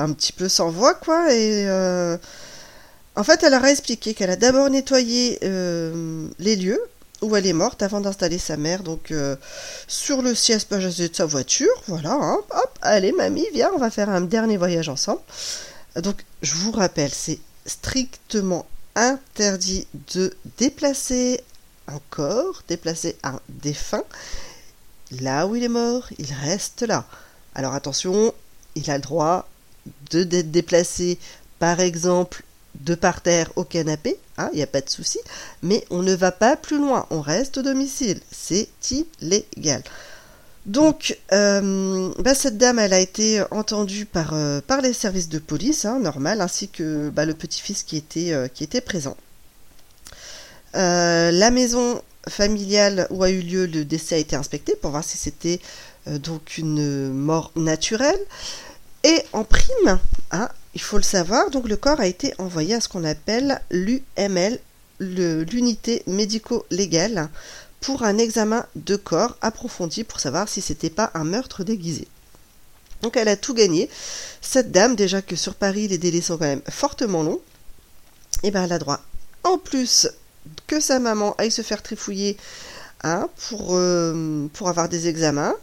un 0.00 0.10
petit 0.12 0.32
peu 0.32 0.48
sans 0.48 0.70
voix 0.70 0.94
quoi 0.94 1.32
et 1.32 1.68
en 3.14 3.24
fait 3.24 3.42
elle 3.42 3.52
leur 3.52 3.62
a 3.62 3.70
expliqué 3.70 4.14
qu'elle 4.14 4.30
a 4.30 4.36
d'abord 4.36 4.70
nettoyé 4.70 5.38
les 5.42 6.56
lieux 6.56 6.80
où 7.22 7.36
elle 7.36 7.46
est 7.46 7.52
morte 7.52 7.82
avant 7.82 8.00
d'installer 8.00 8.38
sa 8.38 8.56
mère 8.56 8.82
donc 8.82 9.10
euh, 9.10 9.36
sur 9.86 10.22
le 10.22 10.34
siège 10.34 10.66
passager 10.66 11.08
de 11.08 11.14
sa 11.14 11.24
voiture. 11.24 11.82
Voilà, 11.86 12.12
hein, 12.12 12.38
hop, 12.50 12.78
allez 12.82 13.12
mamie, 13.12 13.46
viens, 13.52 13.70
on 13.74 13.78
va 13.78 13.90
faire 13.90 14.10
un 14.10 14.20
dernier 14.20 14.56
voyage 14.56 14.88
ensemble. 14.88 15.20
Donc 15.96 16.24
je 16.42 16.54
vous 16.54 16.72
rappelle, 16.72 17.12
c'est 17.12 17.38
strictement 17.64 18.66
interdit 18.94 19.86
de 20.14 20.34
déplacer 20.58 21.40
un 21.88 22.00
corps, 22.10 22.62
déplacer 22.68 23.16
un 23.22 23.38
défunt. 23.48 24.04
Là 25.20 25.46
où 25.46 25.56
il 25.56 25.62
est 25.62 25.68
mort, 25.68 26.08
il 26.18 26.32
reste 26.32 26.82
là. 26.82 27.04
Alors 27.54 27.74
attention, 27.74 28.34
il 28.74 28.90
a 28.90 28.96
le 28.96 29.02
droit 29.02 29.48
de 30.10 30.24
d'être 30.24 30.50
déplacé, 30.50 31.18
par 31.58 31.80
exemple, 31.80 32.42
de 32.80 32.94
par 32.94 33.20
terre 33.20 33.50
au 33.56 33.64
canapé, 33.64 34.16
hein, 34.38 34.50
il 34.52 34.56
n'y 34.56 34.62
a 34.62 34.66
pas 34.66 34.80
de 34.80 34.90
souci, 34.90 35.18
mais 35.62 35.84
on 35.90 36.02
ne 36.02 36.14
va 36.14 36.32
pas 36.32 36.56
plus 36.56 36.78
loin, 36.78 37.06
on 37.10 37.20
reste 37.20 37.58
au 37.58 37.62
domicile, 37.62 38.20
c'est 38.30 38.68
illégal. 38.90 39.82
Donc, 40.66 41.18
euh, 41.32 42.12
bah, 42.20 42.34
cette 42.34 42.56
dame, 42.56 42.78
elle 42.78 42.92
a 42.92 43.00
été 43.00 43.42
entendue 43.50 44.06
par, 44.06 44.32
euh, 44.34 44.60
les 44.82 44.92
services 44.92 45.28
de 45.28 45.38
police, 45.38 45.84
hein, 45.84 45.98
normal, 45.98 46.40
ainsi 46.40 46.68
que 46.68 47.10
bah, 47.10 47.24
le 47.24 47.34
petit-fils 47.34 47.82
qui 47.82 47.96
était, 47.96 48.32
euh, 48.32 48.48
présent. 48.84 49.16
La 50.74 51.50
maison 51.50 52.00
familiale 52.28 53.08
où 53.10 53.24
a 53.24 53.30
eu 53.30 53.40
lieu 53.40 53.66
le 53.66 53.84
décès 53.84 54.14
a 54.14 54.18
été 54.18 54.36
inspectée 54.36 54.76
pour 54.76 54.92
voir 54.92 55.04
si 55.04 55.18
c'était 55.18 55.60
donc 56.06 56.56
une 56.56 57.12
mort 57.12 57.50
naturelle. 57.56 58.20
Et 59.04 59.22
en 59.32 59.44
prime, 59.44 59.98
hein, 60.30 60.48
il 60.74 60.80
faut 60.80 60.96
le 60.96 61.02
savoir, 61.02 61.50
donc 61.50 61.68
le 61.68 61.76
corps 61.76 62.00
a 62.00 62.06
été 62.06 62.34
envoyé 62.38 62.74
à 62.74 62.80
ce 62.80 62.88
qu'on 62.88 63.04
appelle 63.04 63.60
l'UML, 63.70 64.58
l'unité 64.98 66.02
médico-légale, 66.06 67.28
pour 67.80 68.04
un 68.04 68.18
examen 68.18 68.64
de 68.76 68.96
corps 68.96 69.36
approfondi 69.40 70.04
pour 70.04 70.20
savoir 70.20 70.48
si 70.48 70.60
c'était 70.60 70.90
pas 70.90 71.10
un 71.14 71.24
meurtre 71.24 71.64
déguisé. 71.64 72.06
Donc 73.02 73.16
elle 73.16 73.28
a 73.28 73.36
tout 73.36 73.54
gagné. 73.54 73.90
Cette 74.40 74.70
dame, 74.70 74.94
déjà 74.94 75.20
que 75.20 75.34
sur 75.34 75.56
Paris 75.56 75.88
les 75.88 75.98
délais 75.98 76.20
sont 76.20 76.38
quand 76.38 76.44
même 76.44 76.62
fortement 76.70 77.22
longs, 77.22 77.40
et 78.44 78.50
ben 78.50 78.64
elle 78.64 78.72
a 78.72 78.78
droit 78.78 79.02
en 79.44 79.58
plus 79.58 80.08
que 80.66 80.80
sa 80.80 80.98
maman 80.98 81.34
aille 81.38 81.50
se 81.50 81.62
faire 81.62 81.82
trifouiller 81.82 82.36
hein, 83.02 83.28
pour, 83.48 83.70
euh, 83.72 84.48
pour 84.52 84.68
avoir 84.68 84.88
des 84.88 85.08
examens, 85.08 85.54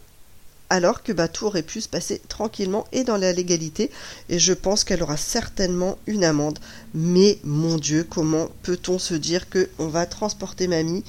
alors 0.70 1.04
que 1.04 1.12
tout 1.28 1.46
aurait 1.46 1.64
pu 1.64 1.82
se 1.82 1.90
passer 1.90 2.22
tranquillement 2.28 2.86
et 2.92 3.04
dans 3.04 3.18
la 3.18 3.34
légalité. 3.34 3.92
Et 4.30 4.40
je 4.40 4.54
pense 4.54 4.84
qu'elle 4.84 5.04
aura 5.04 5.18
certainement 5.18 5.98
une 6.08 6.24
amende. 6.24 6.60
Mais 6.94 7.40
mon 7.44 7.78
Dieu, 7.78 8.06
comment 8.08 8.50
peut-on 8.64 9.00
se 9.00 9.16
dire 9.16 9.50
que 9.50 9.70
on 9.80 9.88
va 9.88 10.06
transporter 10.06 10.68
mamie 10.68 11.04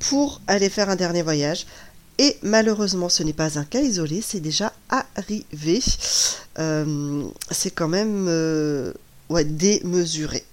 pour 0.00 0.40
aller 0.46 0.68
faire 0.68 0.90
un 0.90 0.96
dernier 0.96 1.22
voyage? 1.22 1.66
Et 2.18 2.36
malheureusement, 2.42 3.08
ce 3.08 3.22
n'est 3.22 3.32
pas 3.32 3.58
un 3.58 3.64
cas 3.64 3.80
isolé, 3.80 4.22
c'est 4.22 4.40
déjà 4.40 4.72
arrivé. 4.88 5.82
Euh, 6.58 7.24
c'est 7.50 7.70
quand 7.70 7.88
même 7.88 8.26
euh, 8.28 8.92
démesuré. 9.30 10.44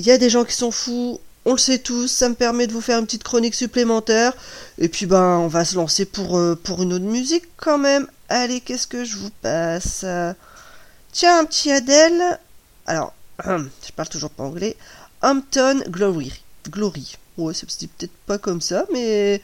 Il 0.00 0.06
y 0.06 0.10
a 0.10 0.18
des 0.18 0.28
gens 0.28 0.44
qui 0.44 0.54
sont 0.54 0.72
fous, 0.72 1.20
on 1.44 1.52
le 1.52 1.58
sait 1.58 1.78
tous, 1.78 2.08
ça 2.08 2.28
me 2.28 2.34
permet 2.34 2.66
de 2.66 2.72
vous 2.72 2.80
faire 2.80 2.98
une 2.98 3.06
petite 3.06 3.24
chronique 3.24 3.54
supplémentaire. 3.54 4.32
Et 4.78 4.88
puis 4.88 5.06
ben 5.06 5.38
on 5.38 5.48
va 5.48 5.64
se 5.64 5.76
lancer 5.76 6.04
pour, 6.04 6.38
euh, 6.38 6.54
pour 6.54 6.82
une 6.82 6.92
autre 6.92 7.04
musique 7.04 7.44
quand 7.56 7.78
même. 7.78 8.06
Allez, 8.28 8.60
qu'est-ce 8.60 8.86
que 8.86 9.04
je 9.04 9.16
vous 9.16 9.30
passe? 9.42 10.04
Tiens, 11.12 11.38
un 11.38 11.44
petit 11.44 11.70
Adèle. 11.70 12.38
Alors, 12.86 13.12
je 13.44 13.92
parle 13.94 14.08
toujours 14.08 14.30
pas 14.30 14.44
anglais. 14.44 14.76
Hampton 15.22 15.82
Glory. 15.88 16.42
Glory. 16.68 17.16
Ouais, 17.36 17.52
c'est 17.54 17.66
peut-être 17.66 18.14
pas 18.26 18.38
comme 18.38 18.60
ça, 18.60 18.86
mais 18.92 19.42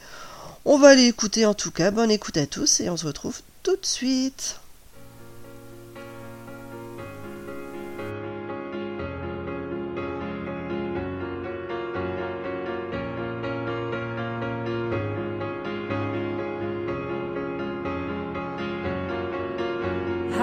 on 0.63 0.77
va 0.77 0.89
aller 0.89 1.07
écouter 1.07 1.45
en 1.45 1.53
tout 1.53 1.71
cas. 1.71 1.91
Bonne 1.91 2.11
écoute 2.11 2.37
à 2.37 2.45
tous 2.45 2.79
et 2.79 2.89
on 2.89 2.97
se 2.97 3.05
retrouve 3.05 3.41
tout 3.63 3.75
de 3.75 3.85
suite. 3.85 4.60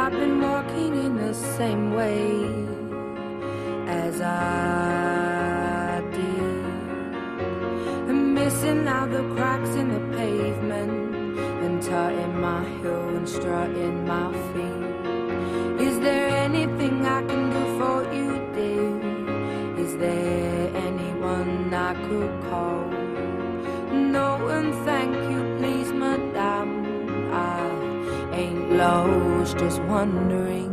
I've 0.09 0.15
been 0.15 0.41
walking 0.41 1.05
in 1.05 1.17
the 1.19 1.35
same 1.35 1.93
way 1.93 2.41
as 3.87 4.23
I 4.23 6.01
did. 6.11 6.65
And 8.09 8.35
missing 8.35 8.89
out 8.89 9.11
the 9.11 9.23
cracks 9.35 9.69
in 9.77 9.89
the 9.93 10.17
pavement 10.17 11.15
and 11.63 11.83
tutting 11.83 12.41
my 12.41 12.65
heel 12.81 13.17
and 13.19 13.29
strutting 13.29 14.07
my 14.07 14.33
feet. 14.55 14.78
Just 29.55 29.83
wondering. 29.83 30.71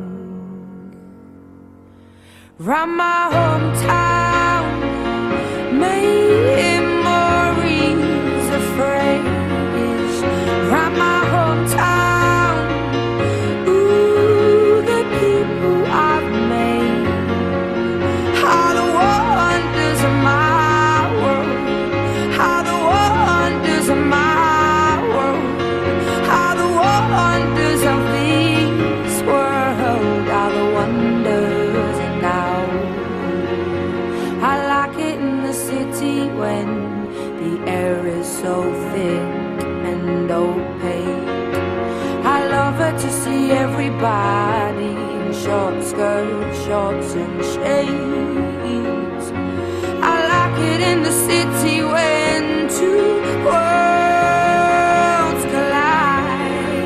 Round 2.60 2.96
my 2.96 3.30
hometown, 3.34 4.66
memories 5.72 6.75
everybody 44.06 44.94
in 45.18 45.34
short 45.34 45.84
skirts, 45.84 46.58
shorts, 46.66 47.14
and 47.16 47.44
shades. 47.54 49.26
I 50.02 50.16
like 50.34 50.60
it 50.74 50.82
in 50.82 51.02
the 51.02 51.12
city 51.12 51.82
when 51.82 52.70
two 52.70 53.22
worlds 53.48 55.44
collide. 55.54 56.86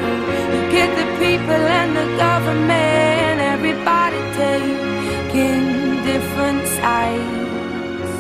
You 0.54 0.62
get 0.72 0.90
the 0.96 1.08
people 1.20 1.64
and 1.80 1.92
the 1.98 2.08
government, 2.16 3.42
everybody 3.56 4.20
taking 4.40 6.04
different 6.06 6.66
sides. 6.80 8.14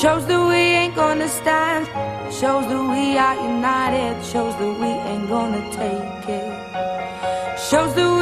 Shows 0.00 0.24
that 0.26 0.40
we 0.48 0.62
ain't 0.80 0.94
gonna 0.94 1.28
stand. 1.28 1.86
Shows 2.32 2.66
that 2.70 2.84
we 2.94 3.18
are 3.18 3.36
united. 3.36 4.24
Shows 4.24 4.54
that 4.56 4.74
we 4.80 4.90
ain't 5.10 5.28
gonna 5.28 5.62
take 5.72 6.28
it. 6.28 6.54
Shows 7.70 7.94
that 7.94 8.13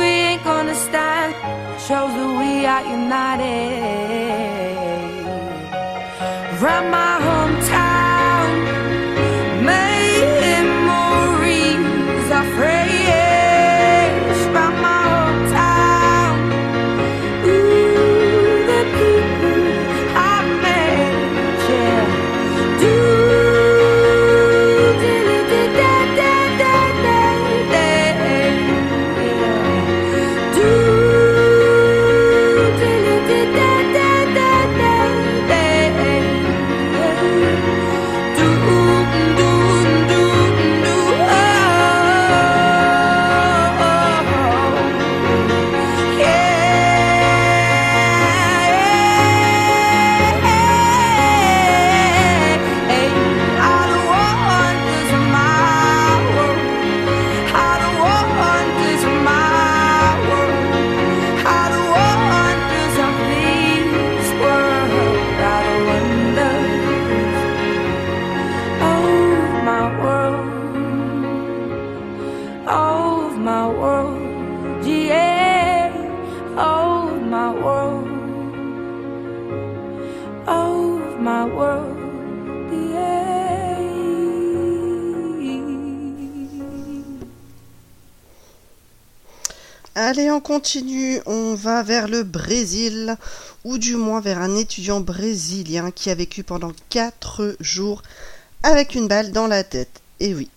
Shows 1.88 2.14
that 2.14 2.38
we 2.38 2.64
are 2.64 2.84
united. 2.86 3.42
Round 6.62 6.90
continue. 90.62 91.20
On 91.26 91.54
va 91.56 91.82
vers 91.82 92.06
le 92.06 92.22
Brésil, 92.22 93.16
ou 93.64 93.78
du 93.78 93.96
moins 93.96 94.20
vers 94.20 94.38
un 94.38 94.54
étudiant 94.54 95.00
brésilien 95.00 95.90
qui 95.90 96.08
a 96.08 96.14
vécu 96.14 96.44
pendant 96.44 96.70
4 96.88 97.56
jours 97.58 98.04
avec 98.62 98.94
une 98.94 99.08
balle 99.08 99.32
dans 99.32 99.48
la 99.48 99.64
tête. 99.64 100.00
Et 100.20 100.34
oui. 100.36 100.48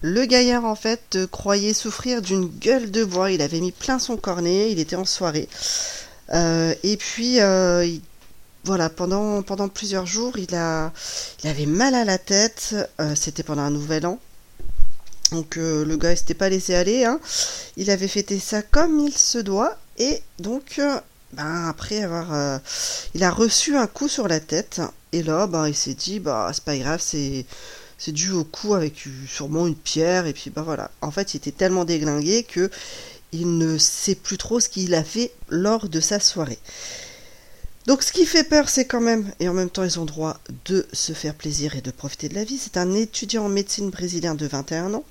Le 0.00 0.26
gaillard, 0.26 0.64
en 0.64 0.76
fait, 0.76 1.18
croyait 1.32 1.74
souffrir 1.74 2.22
d'une 2.22 2.46
gueule 2.46 2.92
de 2.92 3.02
bois. 3.04 3.32
Il 3.32 3.42
avait 3.42 3.58
mis 3.60 3.72
plein 3.72 3.98
son 3.98 4.16
cornet, 4.16 4.70
il 4.70 4.78
était 4.78 4.94
en 4.94 5.04
soirée. 5.04 5.48
Euh, 6.32 6.72
et 6.84 6.96
puis, 6.96 7.40
euh, 7.40 7.84
il- 7.84 8.00
voilà, 8.64 8.90
pendant, 8.90 9.42
plusieurs 9.68 10.06
jours, 10.06 10.38
il 10.38 10.54
avait 10.54 11.66
mal 11.66 11.96
à 11.96 12.04
la 12.04 12.18
tête. 12.18 12.76
Euh, 13.00 13.16
C'était 13.16 13.42
pendant 13.42 13.62
un 13.62 13.70
nouvel 13.70 14.06
an. 14.06 14.20
Donc 15.32 15.56
euh, 15.56 15.84
le 15.84 15.96
gars 15.96 16.12
il 16.12 16.18
s'était 16.18 16.34
pas 16.34 16.50
laissé 16.50 16.74
aller, 16.74 17.04
hein. 17.04 17.18
il 17.78 17.90
avait 17.90 18.06
fêté 18.06 18.38
ça 18.38 18.60
comme 18.62 19.00
il 19.00 19.16
se 19.16 19.38
doit, 19.38 19.78
et 19.98 20.22
donc 20.38 20.78
euh, 20.78 21.00
ben, 21.32 21.68
après 21.68 22.02
avoir... 22.02 22.34
euh, 22.34 22.58
il 23.14 23.24
a 23.24 23.30
reçu 23.30 23.76
un 23.76 23.86
coup 23.86 24.08
sur 24.08 24.28
la 24.28 24.40
tête, 24.40 24.82
et 25.12 25.22
là 25.22 25.46
ben, 25.46 25.66
il 25.66 25.74
s'est 25.74 25.94
dit, 25.94 26.20
bah 26.20 26.50
c'est 26.52 26.64
pas 26.64 26.76
grave, 26.76 27.00
c'est... 27.02 27.46
Dû 28.08 28.32
au 28.32 28.42
coup 28.42 28.74
avec 28.74 29.06
sûrement 29.28 29.68
une 29.68 29.76
pierre, 29.76 30.26
et 30.26 30.32
puis 30.32 30.50
bah 30.50 30.62
voilà. 30.62 30.90
En 31.02 31.12
fait, 31.12 31.34
il 31.34 31.36
était 31.36 31.52
tellement 31.52 31.84
déglingué 31.84 32.42
que 32.42 32.68
il 33.30 33.58
ne 33.58 33.78
sait 33.78 34.16
plus 34.16 34.38
trop 34.38 34.58
ce 34.58 34.68
qu'il 34.68 34.92
a 34.96 35.04
fait 35.04 35.30
lors 35.48 35.88
de 35.88 36.00
sa 36.00 36.18
soirée. 36.18 36.58
Donc 37.86 38.02
ce 38.02 38.10
qui 38.12 38.26
fait 38.26 38.42
peur, 38.42 38.68
c'est 38.68 38.86
quand 38.86 39.00
même, 39.00 39.30
et 39.38 39.48
en 39.48 39.54
même 39.54 39.70
temps 39.70 39.84
ils 39.84 40.00
ont 40.00 40.04
droit 40.04 40.40
de 40.64 40.84
se 40.92 41.12
faire 41.12 41.36
plaisir 41.36 41.76
et 41.76 41.80
de 41.80 41.92
profiter 41.92 42.28
de 42.28 42.34
la 42.34 42.42
vie, 42.42 42.58
c'est 42.58 42.76
un 42.76 42.92
étudiant 42.92 43.44
en 43.44 43.48
médecine 43.48 43.90
brésilien 43.90 44.34
de 44.34 44.48
21 44.48 44.94
ans. 44.94 45.04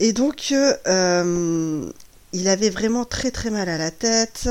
Et 0.00 0.12
donc, 0.12 0.48
euh, 0.52 0.74
euh, 0.86 1.90
il 2.32 2.48
avait 2.48 2.70
vraiment 2.70 3.04
très 3.04 3.30
très 3.30 3.50
mal 3.50 3.68
à 3.68 3.78
la 3.78 3.90
tête. 3.90 4.48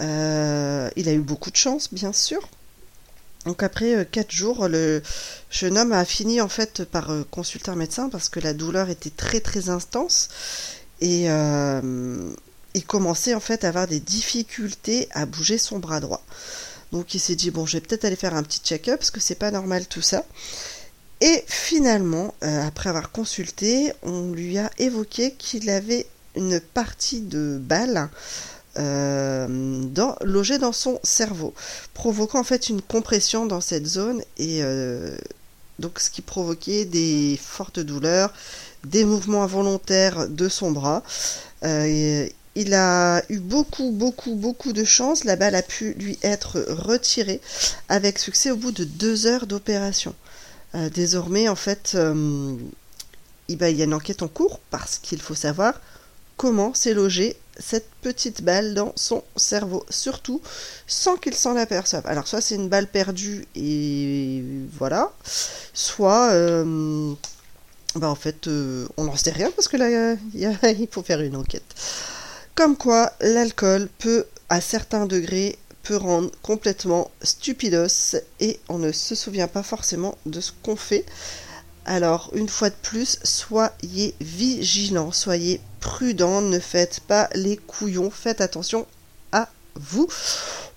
Euh, 0.00 0.90
il 0.96 1.08
a 1.08 1.12
eu 1.12 1.20
beaucoup 1.20 1.50
de 1.50 1.56
chance, 1.56 1.92
bien 1.92 2.12
sûr. 2.12 2.48
Donc 3.46 3.62
après 3.62 3.94
euh, 3.94 4.04
quatre 4.04 4.32
jours, 4.32 4.68
le 4.68 5.02
jeune 5.50 5.78
homme 5.78 5.92
a 5.92 6.04
fini 6.04 6.40
en 6.40 6.48
fait 6.48 6.84
par 6.84 7.10
consulter 7.30 7.70
un 7.70 7.76
médecin 7.76 8.08
parce 8.10 8.28
que 8.28 8.40
la 8.40 8.52
douleur 8.52 8.90
était 8.90 9.10
très 9.10 9.40
très 9.40 9.70
intense 9.70 10.28
et 11.00 11.28
il 12.74 12.84
commençait 12.86 13.34
en 13.34 13.40
fait 13.40 13.64
à 13.64 13.68
avoir 13.68 13.86
des 13.86 14.00
difficultés 14.00 15.08
à 15.12 15.24
bouger 15.24 15.56
son 15.56 15.78
bras 15.78 16.00
droit. 16.00 16.22
Donc 16.92 17.14
il 17.14 17.20
s'est 17.20 17.36
dit 17.36 17.50
bon, 17.50 17.66
je 17.66 17.74
vais 17.74 17.80
peut-être 17.80 18.04
aller 18.04 18.16
faire 18.16 18.34
un 18.34 18.42
petit 18.42 18.60
check-up 18.62 18.98
parce 18.98 19.10
que 19.10 19.20
c'est 19.20 19.34
pas 19.34 19.50
normal 19.50 19.86
tout 19.86 20.02
ça. 20.02 20.24
Et 21.20 21.44
finalement, 21.48 22.34
euh, 22.44 22.66
après 22.66 22.90
avoir 22.90 23.10
consulté, 23.10 23.92
on 24.02 24.30
lui 24.30 24.58
a 24.58 24.70
évoqué 24.78 25.32
qu'il 25.32 25.68
avait 25.68 26.06
une 26.36 26.60
partie 26.60 27.20
de 27.20 27.58
balle 27.60 28.08
euh, 28.78 29.82
logée 30.22 30.58
dans 30.58 30.72
son 30.72 31.00
cerveau, 31.02 31.54
provoquant 31.94 32.38
en 32.38 32.44
fait 32.44 32.68
une 32.68 32.80
compression 32.80 33.46
dans 33.46 33.60
cette 33.60 33.86
zone 33.86 34.22
et 34.36 34.62
euh, 34.62 35.16
donc 35.80 35.98
ce 35.98 36.10
qui 36.10 36.22
provoquait 36.22 36.84
des 36.84 37.38
fortes 37.42 37.80
douleurs, 37.80 38.32
des 38.84 39.04
mouvements 39.04 39.42
involontaires 39.42 40.28
de 40.28 40.48
son 40.48 40.70
bras. 40.70 41.02
Il 42.54 42.74
a 42.74 43.22
eu 43.28 43.38
beaucoup, 43.38 43.92
beaucoup, 43.92 44.34
beaucoup 44.34 44.72
de 44.72 44.82
chance. 44.82 45.22
La 45.22 45.36
balle 45.36 45.54
a 45.54 45.62
pu 45.62 45.92
lui 45.92 46.18
être 46.22 46.58
retirée 46.68 47.40
avec 47.88 48.18
succès 48.18 48.50
au 48.50 48.56
bout 48.56 48.72
de 48.72 48.82
deux 48.82 49.26
heures 49.26 49.46
d'opération. 49.46 50.12
Euh, 50.74 50.90
désormais, 50.90 51.48
en 51.48 51.54
fait, 51.56 51.92
euh, 51.94 52.56
il, 53.48 53.56
bah, 53.56 53.70
il 53.70 53.76
y 53.76 53.82
a 53.82 53.84
une 53.84 53.94
enquête 53.94 54.22
en 54.22 54.28
cours 54.28 54.60
parce 54.70 54.98
qu'il 54.98 55.20
faut 55.20 55.34
savoir 55.34 55.80
comment 56.36 56.74
s'est 56.74 56.94
logée 56.94 57.36
cette 57.58 57.88
petite 58.02 58.42
balle 58.42 58.74
dans 58.74 58.92
son 58.94 59.24
cerveau, 59.36 59.84
surtout 59.90 60.40
sans 60.86 61.16
qu'il 61.16 61.34
s'en 61.34 61.56
aperçoive. 61.56 62.06
Alors, 62.06 62.28
soit 62.28 62.40
c'est 62.40 62.54
une 62.54 62.68
balle 62.68 62.86
perdue 62.86 63.46
et 63.56 64.44
voilà, 64.78 65.12
soit. 65.72 66.30
euh, 66.32 67.14
bah 67.94 68.08
en 68.10 68.14
fait, 68.14 68.48
on 68.98 69.04
n'en 69.04 69.16
sait 69.16 69.30
rien 69.30 69.50
parce 69.50 69.66
que 69.66 69.76
là, 69.76 70.14
il 70.34 70.88
faut 70.90 71.02
faire 71.02 71.20
une 71.20 71.36
enquête. 71.36 71.74
Comme 72.54 72.76
quoi, 72.76 73.12
l'alcool 73.20 73.88
peut, 73.98 74.26
à 74.48 74.60
certains 74.60 75.06
degrés, 75.06 75.58
rendre 75.94 76.30
complètement 76.42 77.10
stupidos 77.22 78.16
et 78.40 78.60
on 78.68 78.78
ne 78.78 78.92
se 78.92 79.14
souvient 79.14 79.48
pas 79.48 79.62
forcément 79.62 80.16
de 80.26 80.40
ce 80.40 80.52
qu'on 80.62 80.76
fait. 80.76 81.04
Alors, 81.84 82.30
une 82.34 82.48
fois 82.48 82.68
de 82.68 82.74
plus, 82.82 83.18
soyez 83.24 84.14
vigilants, 84.20 85.12
soyez 85.12 85.60
prudents, 85.80 86.42
ne 86.42 86.58
faites 86.58 87.00
pas 87.00 87.30
les 87.34 87.56
couillons, 87.56 88.10
faites 88.10 88.40
attention 88.40 88.86
à 89.32 89.48
vous. 89.74 90.08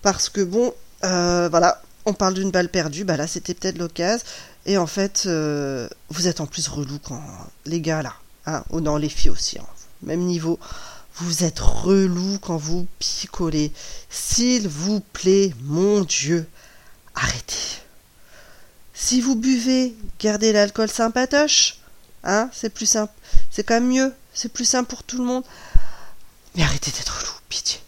Parce 0.02 0.30
que 0.30 0.42
bon, 0.42 0.74
euh, 1.04 1.50
voilà, 1.50 1.82
on 2.06 2.14
parle 2.14 2.34
d'une 2.36 2.52
balle 2.52 2.70
perdue, 2.70 3.04
bah 3.04 3.18
là 3.18 3.28
c'était 3.28 3.54
peut-être 3.54 3.78
l'occasion. 3.78 4.26
Et 4.66 4.78
en 4.78 4.88
fait, 4.88 5.24
euh, 5.26 5.90
vous 6.10 6.28
êtes 6.28 6.40
en 6.40 6.46
plus 6.46 6.68
relou 6.68 7.00
quand 7.04 7.22
les 7.66 7.82
gars 7.82 8.04
là, 8.04 8.14
hein, 8.46 8.64
non 8.72 8.98
les 8.98 9.10
filles 9.10 9.32
aussi, 9.32 9.58
hein, 9.60 9.66
même 10.04 10.22
niveau, 10.22 10.60
vous 11.22 11.44
êtes 11.44 11.60
relou 11.60 12.40
quand 12.40 12.58
vous 12.58 12.88
picolez. 13.00 13.72
S'il 14.10 14.68
vous 14.68 15.00
plaît, 15.00 15.54
mon 15.64 16.02
Dieu, 16.02 16.48
arrêtez. 17.16 17.56
Si 18.94 19.22
vous 19.22 19.36
buvez, 19.36 19.96
gardez 20.20 20.52
l'alcool 20.52 20.90
sympatoche, 20.90 21.80
hein, 22.24 22.50
c'est 22.54 22.70
plus 22.70 22.86
simple, 22.86 23.14
c'est 23.50 23.64
quand 23.64 23.76
même 23.76 23.88
mieux, 23.90 24.14
c'est 24.34 24.52
plus 24.52 24.66
simple 24.66 24.90
pour 24.90 25.04
tout 25.04 25.18
le 25.18 25.24
monde. 25.24 25.44
Mais 26.56 26.64
arrêtez 26.64 26.92
d'être 26.92 27.20
relou, 27.20 27.32
pitié. 27.50 27.80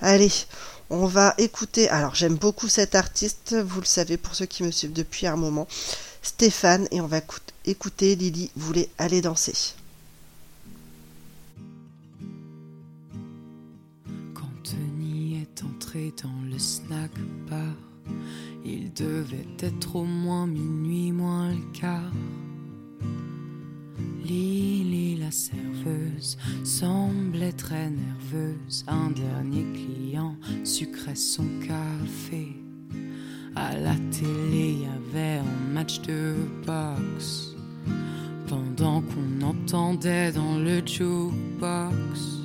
Allez, 0.00 0.32
on 0.90 1.06
va 1.06 1.34
écouter. 1.38 1.88
Alors 1.88 2.14
j'aime 2.14 2.36
beaucoup 2.36 2.68
cet 2.68 2.94
artiste, 2.94 3.54
vous 3.54 3.80
le 3.80 3.86
savez 3.86 4.16
pour 4.16 4.34
ceux 4.34 4.46
qui 4.46 4.62
me 4.62 4.70
suivent 4.70 4.92
depuis 4.92 5.26
un 5.26 5.36
moment. 5.36 5.66
Stéphane 6.22 6.86
et 6.90 7.00
on 7.00 7.06
va 7.06 7.18
écout- 7.18 7.40
écouter 7.64 8.14
Lily 8.16 8.50
voulait 8.56 8.88
aller 8.98 9.20
danser. 9.22 9.54
Dans 15.92 16.50
le 16.50 16.58
snack 16.58 17.10
bar, 17.50 17.76
il 18.64 18.92
devait 18.94 19.46
être 19.58 19.96
au 19.96 20.04
moins 20.04 20.46
minuit 20.46 21.12
moins 21.12 21.50
le 21.50 21.78
quart. 21.78 22.12
Lily, 24.24 25.16
la 25.16 25.30
serveuse, 25.30 26.38
semblait 26.64 27.52
très 27.52 27.90
nerveuse. 27.90 28.84
Un 28.88 29.10
dernier 29.10 29.66
client 29.74 30.36
sucrait 30.64 31.14
son 31.14 31.44
café. 31.60 32.56
À 33.54 33.76
la 33.76 33.94
télé, 34.10 34.72
y 34.72 34.86
avait 34.86 35.40
un 35.40 35.74
match 35.74 36.00
de 36.02 36.34
boxe. 36.64 37.54
Pendant 38.46 39.02
qu'on 39.02 39.42
entendait 39.44 40.32
dans 40.32 40.56
le 40.56 40.80
jukebox 40.86 42.41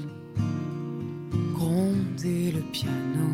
gronder 1.58 2.52
le 2.52 2.62
piano 2.72 3.30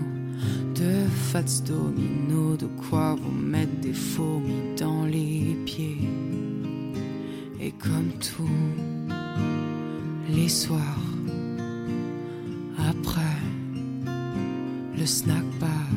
de 0.76 1.08
Fats 1.30 1.62
Domino, 1.66 2.56
de 2.56 2.68
quoi 2.68 3.16
vous 3.16 3.32
mettre 3.32 3.76
des 3.82 3.94
fourmis 3.94 4.76
dans 4.78 5.06
les 5.06 5.58
pieds. 5.66 6.08
Et 7.60 7.72
comme 7.72 8.12
tous 8.20 8.60
les 10.30 10.50
soirs, 10.50 11.08
après 12.78 13.40
le 14.98 15.06
snack 15.06 15.46
bar, 15.60 15.90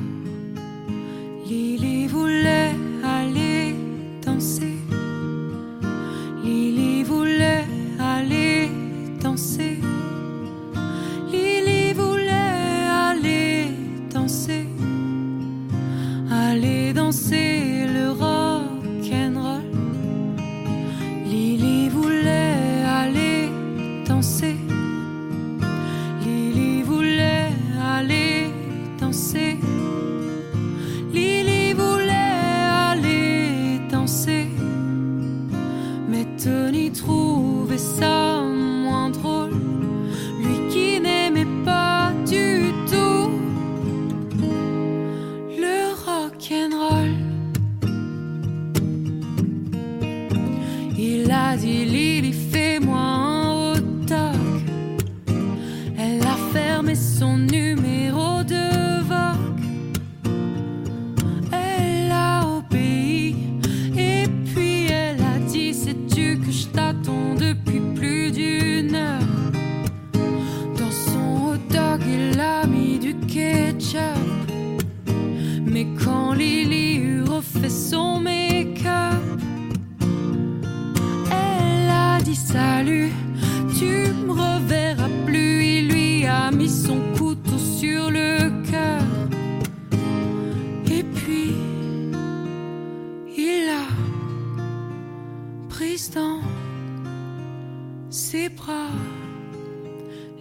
ses 98.10 98.48
bras. 98.50 98.90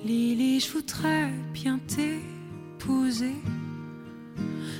Lily, 0.04 0.60
je 0.60 0.72
voudrais 0.74 1.32
bien 1.54 1.80
t'épouser. 1.88 3.36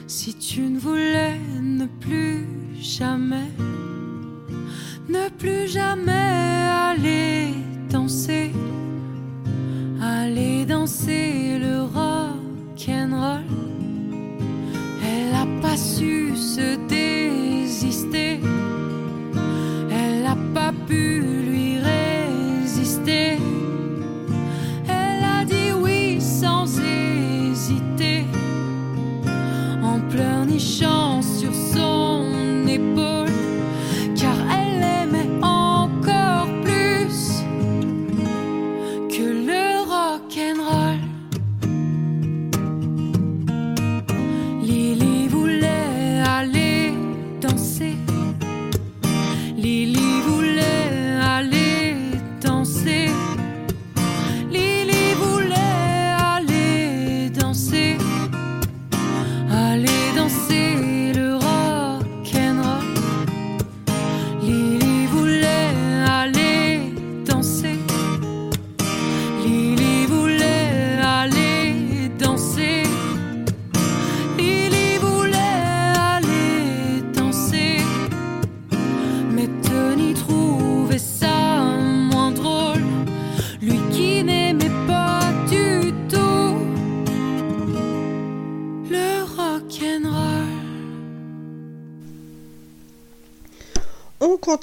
Si 0.08 0.34
tu 0.36 0.62
ne 0.62 0.78
voulais 0.78 1.40
ne 1.62 1.86
plus 1.86 2.46
jamais, 2.82 3.52
ne 5.08 5.30
plus 5.30 5.68
jamais 5.70 6.68
aller 6.92 7.54
danser, 7.90 8.45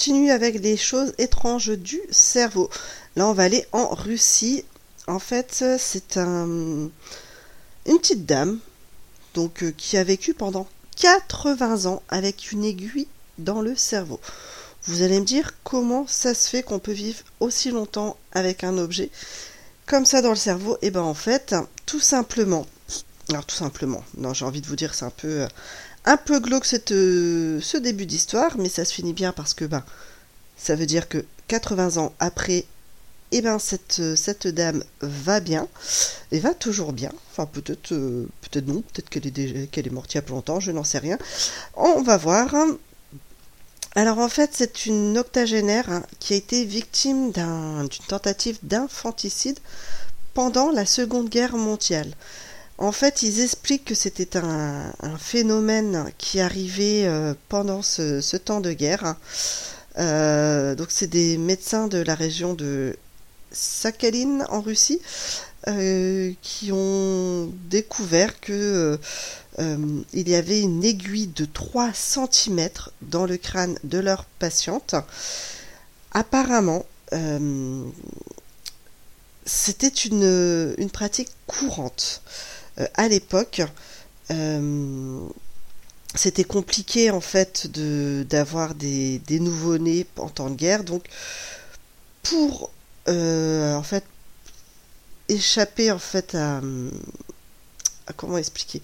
continue 0.02 0.32
avec 0.32 0.58
les 0.58 0.76
choses 0.76 1.14
étranges 1.18 1.78
du 1.78 2.00
cerveau. 2.10 2.68
Là, 3.14 3.28
on 3.28 3.32
va 3.34 3.44
aller 3.44 3.64
en 3.70 3.86
Russie. 3.94 4.64
En 5.06 5.20
fait, 5.20 5.64
c'est 5.78 6.16
un, 6.16 6.90
une 7.86 7.98
petite 8.00 8.26
dame 8.26 8.58
donc, 9.34 9.62
euh, 9.62 9.70
qui 9.70 9.96
a 9.96 10.02
vécu 10.02 10.34
pendant 10.34 10.66
80 10.96 11.86
ans 11.86 12.02
avec 12.08 12.50
une 12.50 12.64
aiguille 12.64 13.06
dans 13.38 13.60
le 13.60 13.76
cerveau. 13.76 14.18
Vous 14.86 15.02
allez 15.02 15.20
me 15.20 15.24
dire 15.24 15.52
comment 15.62 16.04
ça 16.08 16.34
se 16.34 16.48
fait 16.48 16.64
qu'on 16.64 16.80
peut 16.80 16.90
vivre 16.90 17.20
aussi 17.38 17.70
longtemps 17.70 18.16
avec 18.32 18.64
un 18.64 18.78
objet 18.78 19.08
comme 19.86 20.04
ça 20.04 20.20
dans 20.20 20.30
le 20.30 20.34
cerveau 20.34 20.78
Et 20.82 20.90
ben 20.90 21.02
en 21.02 21.14
fait, 21.14 21.54
tout 21.86 22.00
simplement, 22.00 22.66
alors 23.30 23.46
tout 23.46 23.54
simplement, 23.54 24.02
non 24.16 24.34
j'ai 24.34 24.44
envie 24.44 24.62
de 24.62 24.66
vous 24.66 24.74
dire 24.74 24.94
c'est 24.94 25.04
un 25.04 25.10
peu, 25.10 25.42
euh, 25.42 25.48
un 26.04 26.16
peu 26.16 26.40
glauque 26.40 26.66
euh, 26.90 27.60
ce 27.60 27.76
début 27.76 28.06
d'histoire, 28.06 28.56
mais 28.58 28.68
ça 28.68 28.84
se 28.84 28.92
finit 28.92 29.12
bien 29.12 29.32
parce 29.32 29.54
que 29.54 29.64
ben 29.64 29.84
ça 30.56 30.74
veut 30.76 30.86
dire 30.86 31.08
que 31.08 31.24
80 31.48 31.96
ans 31.98 32.12
après, 32.20 32.64
eh 33.32 33.42
ben 33.42 33.58
cette, 33.58 33.98
euh, 34.00 34.16
cette 34.16 34.46
dame 34.48 34.84
va 35.00 35.40
bien 35.40 35.68
et 36.32 36.38
va 36.40 36.54
toujours 36.54 36.92
bien. 36.92 37.12
Enfin 37.30 37.46
peut-être 37.46 37.92
euh, 37.92 38.26
peut-être 38.42 38.66
non, 38.66 38.82
peut-être 38.82 39.08
qu'elle 39.10 39.26
est 39.26 39.30
déjà 39.30 39.66
qu'elle 39.66 39.86
est 39.86 39.90
morte 39.90 40.12
il 40.14 40.16
y 40.16 40.18
a 40.18 40.22
pas 40.22 40.32
longtemps, 40.34 40.60
je 40.60 40.72
n'en 40.72 40.84
sais 40.84 40.98
rien. 40.98 41.18
On 41.76 42.02
va 42.02 42.16
voir. 42.16 42.54
Alors 43.94 44.18
en 44.18 44.28
fait, 44.28 44.50
c'est 44.54 44.86
une 44.86 45.18
octogénaire 45.18 45.90
hein, 45.90 46.02
qui 46.18 46.32
a 46.34 46.36
été 46.36 46.64
victime 46.64 47.30
d'un- 47.30 47.84
d'une 47.84 48.04
tentative 48.06 48.58
d'infanticide 48.62 49.58
pendant 50.34 50.70
la 50.70 50.86
Seconde 50.86 51.28
Guerre 51.28 51.56
mondiale. 51.56 52.12
En 52.78 52.92
fait, 52.92 53.22
ils 53.22 53.40
expliquent 53.40 53.84
que 53.84 53.94
c'était 53.94 54.36
un, 54.36 54.92
phénomène 55.18 56.10
qui 56.18 56.40
arrivait 56.40 57.04
euh, 57.06 57.34
pendant 57.48 57.82
ce, 57.82 58.36
temps 58.36 58.60
de 58.60 58.72
guerre. 58.72 59.16
Euh, 59.98 60.74
donc 60.74 60.88
c'est 60.90 61.06
des 61.06 61.36
médecins 61.36 61.86
de 61.86 61.98
la 61.98 62.14
région 62.14 62.54
de 62.54 62.96
Sakhalin 63.50 64.46
en 64.48 64.62
Russie 64.62 65.00
euh, 65.68 66.32
qui 66.40 66.72
ont 66.72 67.52
découvert 67.68 68.40
que 68.40 68.98
il 69.58 70.28
y 70.30 70.34
avait 70.34 70.62
une 70.62 70.82
aiguille 70.82 71.26
de 71.26 71.44
3 71.44 71.90
cm 71.92 72.70
dans 73.02 73.26
le 73.26 73.36
crâne 73.36 73.78
de 73.84 73.98
leur 73.98 74.24
patiente. 74.24 74.94
Apparemment, 76.12 76.86
c'était 79.44 79.88
une, 79.88 80.88
pratique 80.90 81.28
courante 81.46 82.22
à 82.94 83.08
l'époque. 83.08 83.62
euh, 84.30 85.20
c'était 86.14 86.44
compliqué 86.44 87.10
en 87.10 87.20
fait 87.22 87.68
de 87.68 88.26
d'avoir 88.28 88.74
des, 88.74 89.18
des 89.20 89.40
nouveau-nés 89.40 90.06
en 90.18 90.28
temps 90.28 90.50
de 90.50 90.56
guerre 90.56 90.84
donc 90.84 91.04
pour 92.22 92.70
euh, 93.08 93.74
en 93.74 93.82
fait 93.82 94.04
échapper 95.28 95.90
en 95.90 95.98
fait 95.98 96.34
à, 96.34 96.60
comment 98.16 98.38
expliquer? 98.38 98.82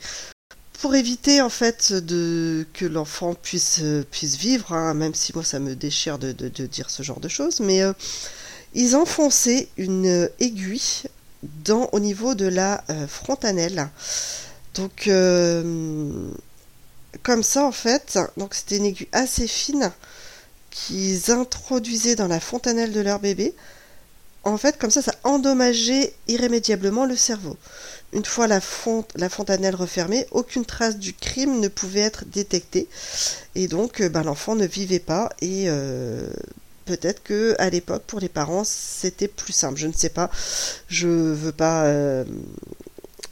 Pour 0.80 0.94
éviter 0.94 1.42
en 1.42 1.50
fait 1.50 1.92
de 1.92 2.66
que 2.74 2.86
l'enfant 2.86 3.34
puisse 3.34 3.80
euh, 3.82 4.04
puisse 4.10 4.36
vivre 4.36 4.72
hein, 4.72 4.94
même 4.94 5.14
si 5.14 5.32
moi 5.34 5.44
ça 5.44 5.58
me 5.60 5.76
déchire 5.76 6.18
de, 6.18 6.32
de- 6.32 6.66
dire 6.66 6.90
ce 6.90 7.02
genre 7.02 7.20
de 7.20 7.28
choses 7.28 7.60
mais 7.60 7.82
euh, 7.82 7.92
ils 8.74 8.96
enfonçaient 8.96 9.68
une 9.78 10.30
aiguille 10.40 11.04
au 11.70 12.00
niveau 12.00 12.34
de 12.34 12.46
la 12.46 12.82
euh, 12.90 13.06
frontanelle 13.06 13.88
donc 14.74 15.06
euh, 15.08 16.30
comme 17.22 17.42
ça 17.42 17.64
en 17.64 17.72
fait 17.72 18.18
donc 18.36 18.54
c'était 18.54 18.76
une 18.76 18.86
aiguille 18.86 19.08
assez 19.12 19.46
fine 19.46 19.92
qu'ils 20.70 21.30
introduisaient 21.30 22.16
dans 22.16 22.28
la 22.28 22.40
fontanelle 22.40 22.92
de 22.92 23.00
leur 23.00 23.18
bébé. 23.20 23.54
En 24.44 24.56
fait 24.56 24.78
comme 24.78 24.90
ça 24.90 25.02
ça 25.02 25.14
endommageait 25.24 26.14
irrémédiablement 26.28 27.06
le 27.06 27.16
cerveau. 27.16 27.56
Une 28.12 28.24
fois 28.24 28.46
la, 28.46 28.60
font- 28.60 29.04
la 29.16 29.28
fontanelle 29.28 29.74
refermée 29.74 30.26
aucune 30.30 30.64
trace 30.64 30.96
du 30.96 31.12
crime 31.12 31.60
ne 31.60 31.68
pouvait 31.68 32.00
être 32.00 32.24
détectée. 32.26 32.88
Et 33.54 33.68
donc 33.68 34.00
euh, 34.00 34.08
ben, 34.08 34.22
l'enfant 34.22 34.54
ne 34.54 34.66
vivait 34.66 35.00
pas 35.00 35.30
et 35.42 35.64
euh, 35.68 36.28
peut-être 36.88 37.22
que 37.22 37.54
à 37.58 37.68
l'époque 37.74 38.04
pour 38.06 38.20
les 38.20 38.28
parents 38.40 38.64
c'était 38.64 39.28
plus 39.28 39.52
simple 39.62 39.78
je 39.78 39.86
ne 39.86 39.92
sais 40.02 40.08
pas 40.18 40.30
je 40.88 41.08
veux 41.42 41.52
pas 41.52 41.84
euh, 41.84 42.24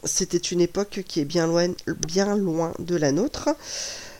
c'était 0.04 0.38
une 0.54 0.60
époque 0.60 1.02
qui 1.08 1.20
est 1.20 1.24
bien 1.24 1.46
loin, 1.46 1.68
bien 2.06 2.36
loin 2.36 2.72
de 2.78 2.96
la 2.96 3.10
nôtre. 3.12 3.48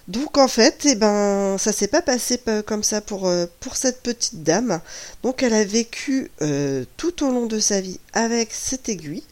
Donc 0.09 0.39
en 0.39 0.49
fait, 0.49 0.85
eh 0.85 0.95
ben, 0.95 1.57
ça 1.59 1.73
s'est 1.73 1.89
pas 1.89 2.03
passé 2.03 2.39
pa- 2.39 2.63
comme 2.63 2.83
ça 2.85 3.01
pour, 3.01 3.27
euh, 3.29 3.47
pour 3.61 3.77
cette 3.77 4.03
petite 4.03 4.43
dame. 4.43 4.81
Donc 5.23 5.43
elle 5.43 5.55
a 5.55 5.65
vécu 5.65 6.31
euh, 6.43 6.85
tout 6.97 7.25
au 7.25 7.31
long 7.31 7.47
de 7.47 7.59
sa 7.61 7.81
vie 7.81 7.99
avec 8.13 8.53
cette 8.53 8.89
aiguille 8.89 9.25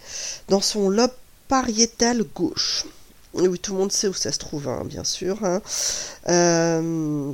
dans 0.49 0.61
son 0.61 0.91
lobe 0.91 1.13
pariétal 1.49 2.25
gauche. 2.35 2.87
Oui, 3.35 3.59
tout 3.59 3.73
le 3.73 3.79
monde 3.81 3.93
sait 3.93 4.09
où 4.09 4.15
ça 4.15 4.31
se 4.33 4.39
trouve, 4.39 4.69
hein, 4.69 4.83
bien 4.85 5.05
sûr. 5.05 5.39
hein. 5.45 5.61
Euh, 6.29 7.33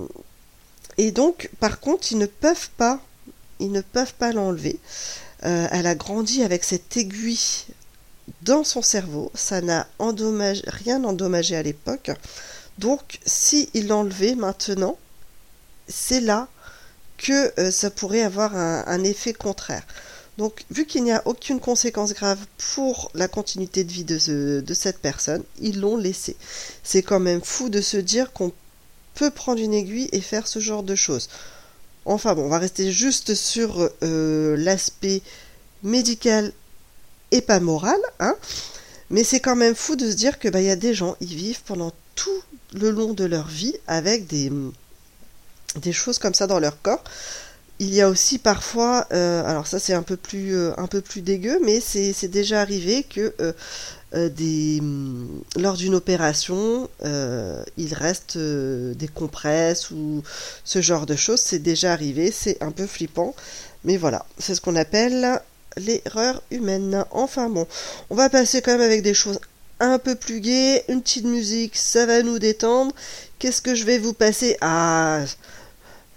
et 1.01 1.13
donc, 1.13 1.49
par 1.61 1.81
contre, 1.81 2.13
ils 2.13 2.19
ne 2.19 2.27
peuvent 2.27 2.69
pas, 2.77 3.01
ils 3.59 3.73
ne 3.73 3.81
peuvent 3.81 4.13
pas 4.13 4.33
l'enlever. 4.33 4.79
Euh, 5.47 5.67
elle 5.71 5.87
a 5.87 5.95
grandi 5.95 6.43
avec 6.43 6.63
cette 6.63 6.95
aiguille 6.95 7.65
dans 8.43 8.65
son 8.65 8.83
cerveau. 8.83 9.33
Ça 9.35 9.63
n'a 9.63 9.89
rien 9.99 11.03
endommagé 11.03 11.57
à 11.57 11.63
l'époque. 11.63 12.11
Donc, 12.77 13.19
si 13.25 13.71
il 13.73 13.89
l'enlevait 13.89 14.35
maintenant, 14.35 14.99
c'est 15.89 16.21
là 16.21 16.49
que 17.17 17.59
euh, 17.59 17.71
ça 17.71 17.91
pourrait 17.91 18.21
avoir 18.21 18.55
un, 18.55 19.03
effet 19.03 19.33
contraire. 19.33 19.87
Donc, 20.37 20.67
vu 20.71 20.85
qu'il 20.85 21.05
n'y 21.05 21.13
a 21.13 21.23
aucune 21.25 21.61
conséquence 21.61 22.13
grave 22.13 22.45
pour 22.75 23.11
la 23.15 23.27
continuité 23.27 23.85
de 23.85 23.91
vie 23.91 24.05
de 24.05 24.75
cette 24.75 24.99
personne, 24.99 25.45
ils 25.61 25.81
l'ont 25.81 25.97
laissé. 25.97 26.37
C'est 26.83 27.03
quand 27.03 27.21
même 27.21 27.41
fou 27.41 27.71
de 27.71 27.81
se 27.81 27.97
dire 27.97 28.35
qu'on 28.35 28.53
peut 29.15 29.31
prendre 29.31 29.61
une 29.61 29.75
aiguille 29.75 30.09
et 30.13 30.21
faire 30.21 30.47
ce 30.47 30.59
genre 30.59 30.83
de 30.83 30.95
choses. 30.95 31.29
Enfin 32.05 32.35
bon, 32.35 32.45
on 32.45 32.49
va 32.49 32.59
rester 32.59 32.91
juste 32.93 33.35
sur 33.35 33.91
euh, 34.03 34.57
l'aspect 34.57 35.23
médical 35.83 36.53
et 37.31 37.41
pas 37.41 37.61
moral, 37.61 37.99
hein. 38.19 38.35
Mais 39.11 39.25
c'est 39.25 39.41
quand 39.41 39.57
même 39.57 39.75
fou 39.75 39.97
de 39.97 40.09
se 40.09 40.15
dire 40.15 40.39
que 40.39 40.49
bah 40.49 40.61
il 40.61 40.67
y 40.67 40.71
a 40.71 40.77
des 40.77 40.95
gens, 40.95 41.17
ils 41.21 41.35
vivent 41.35 41.63
pendant 41.65 41.93
tout 42.15 42.43
le 42.75 42.91
long 42.91 43.13
de 43.13 43.25
leur 43.25 43.49
vie 43.49 43.75
avec 43.87 44.27
des 44.27 44.53
des 45.77 45.93
choses 45.93 46.19
comme 46.19 46.35
ça 46.35 46.47
dans 46.47 46.61
leur 46.61 46.81
corps. 46.81 47.03
Il 47.81 47.93
y 47.95 48.01
a 48.03 48.09
aussi 48.09 48.39
parfois, 48.39 49.07
euh, 49.13 49.45
alors 49.45 49.67
ça 49.67 49.79
c'est 49.79 49.95
un 49.95 50.03
peu 50.03 50.17
plus 50.17 50.55
euh, 50.55 50.73
un 50.77 50.87
peu 50.87 51.01
plus 51.01 51.23
dégueu, 51.23 51.59
mais 51.65 51.81
c'est 51.81 52.29
déjà 52.29 52.61
arrivé 52.61 53.05
que 53.05 53.35
des 54.13 54.79
hum, 54.81 55.40
lors 55.57 55.77
d'une 55.77 55.95
opération, 55.95 56.89
euh, 57.05 57.65
il 57.77 57.95
reste 57.95 58.37
euh, 58.37 58.95
des 58.95 59.09
compresses 59.09 59.91
ou 59.91 60.23
ce 60.65 60.81
genre 60.81 61.07
de 61.07 61.17
choses. 61.17 61.41
C'est 61.41 61.59
déjà 61.59 61.93
arrivé, 61.93 62.31
c'est 62.31 62.63
un 62.63 62.71
peu 62.71 62.87
flippant, 62.87 63.35
mais 63.85 63.97
voilà, 63.97 64.25
c'est 64.39 64.55
ce 64.55 64.61
qu'on 64.61 64.77
appelle 64.77 65.41
l'erreur 65.77 66.43
humaine. 66.51 67.05
Enfin 67.11 67.49
bon, 67.49 67.67
on 68.11 68.15
va 68.15 68.29
passer 68.31 68.63
quand 68.63 68.73
même 68.73 68.81
avec 68.81 69.03
des 69.03 69.15
choses 69.15 69.41
un 69.81 69.99
peu 69.99 70.15
plus 70.15 70.41
gaies, 70.41 70.85
une 70.89 71.03
petite 71.03 71.25
musique, 71.25 71.77
ça 71.77 72.07
va 72.07 72.23
nous 72.23 72.39
détendre. 72.39 72.95
Qu'est-ce 73.39 73.63
que 73.63 73.75
je 73.75 73.85
vais 73.85 73.99
vous 73.99 74.13
passer? 74.13 74.57
Ah, 74.61 75.25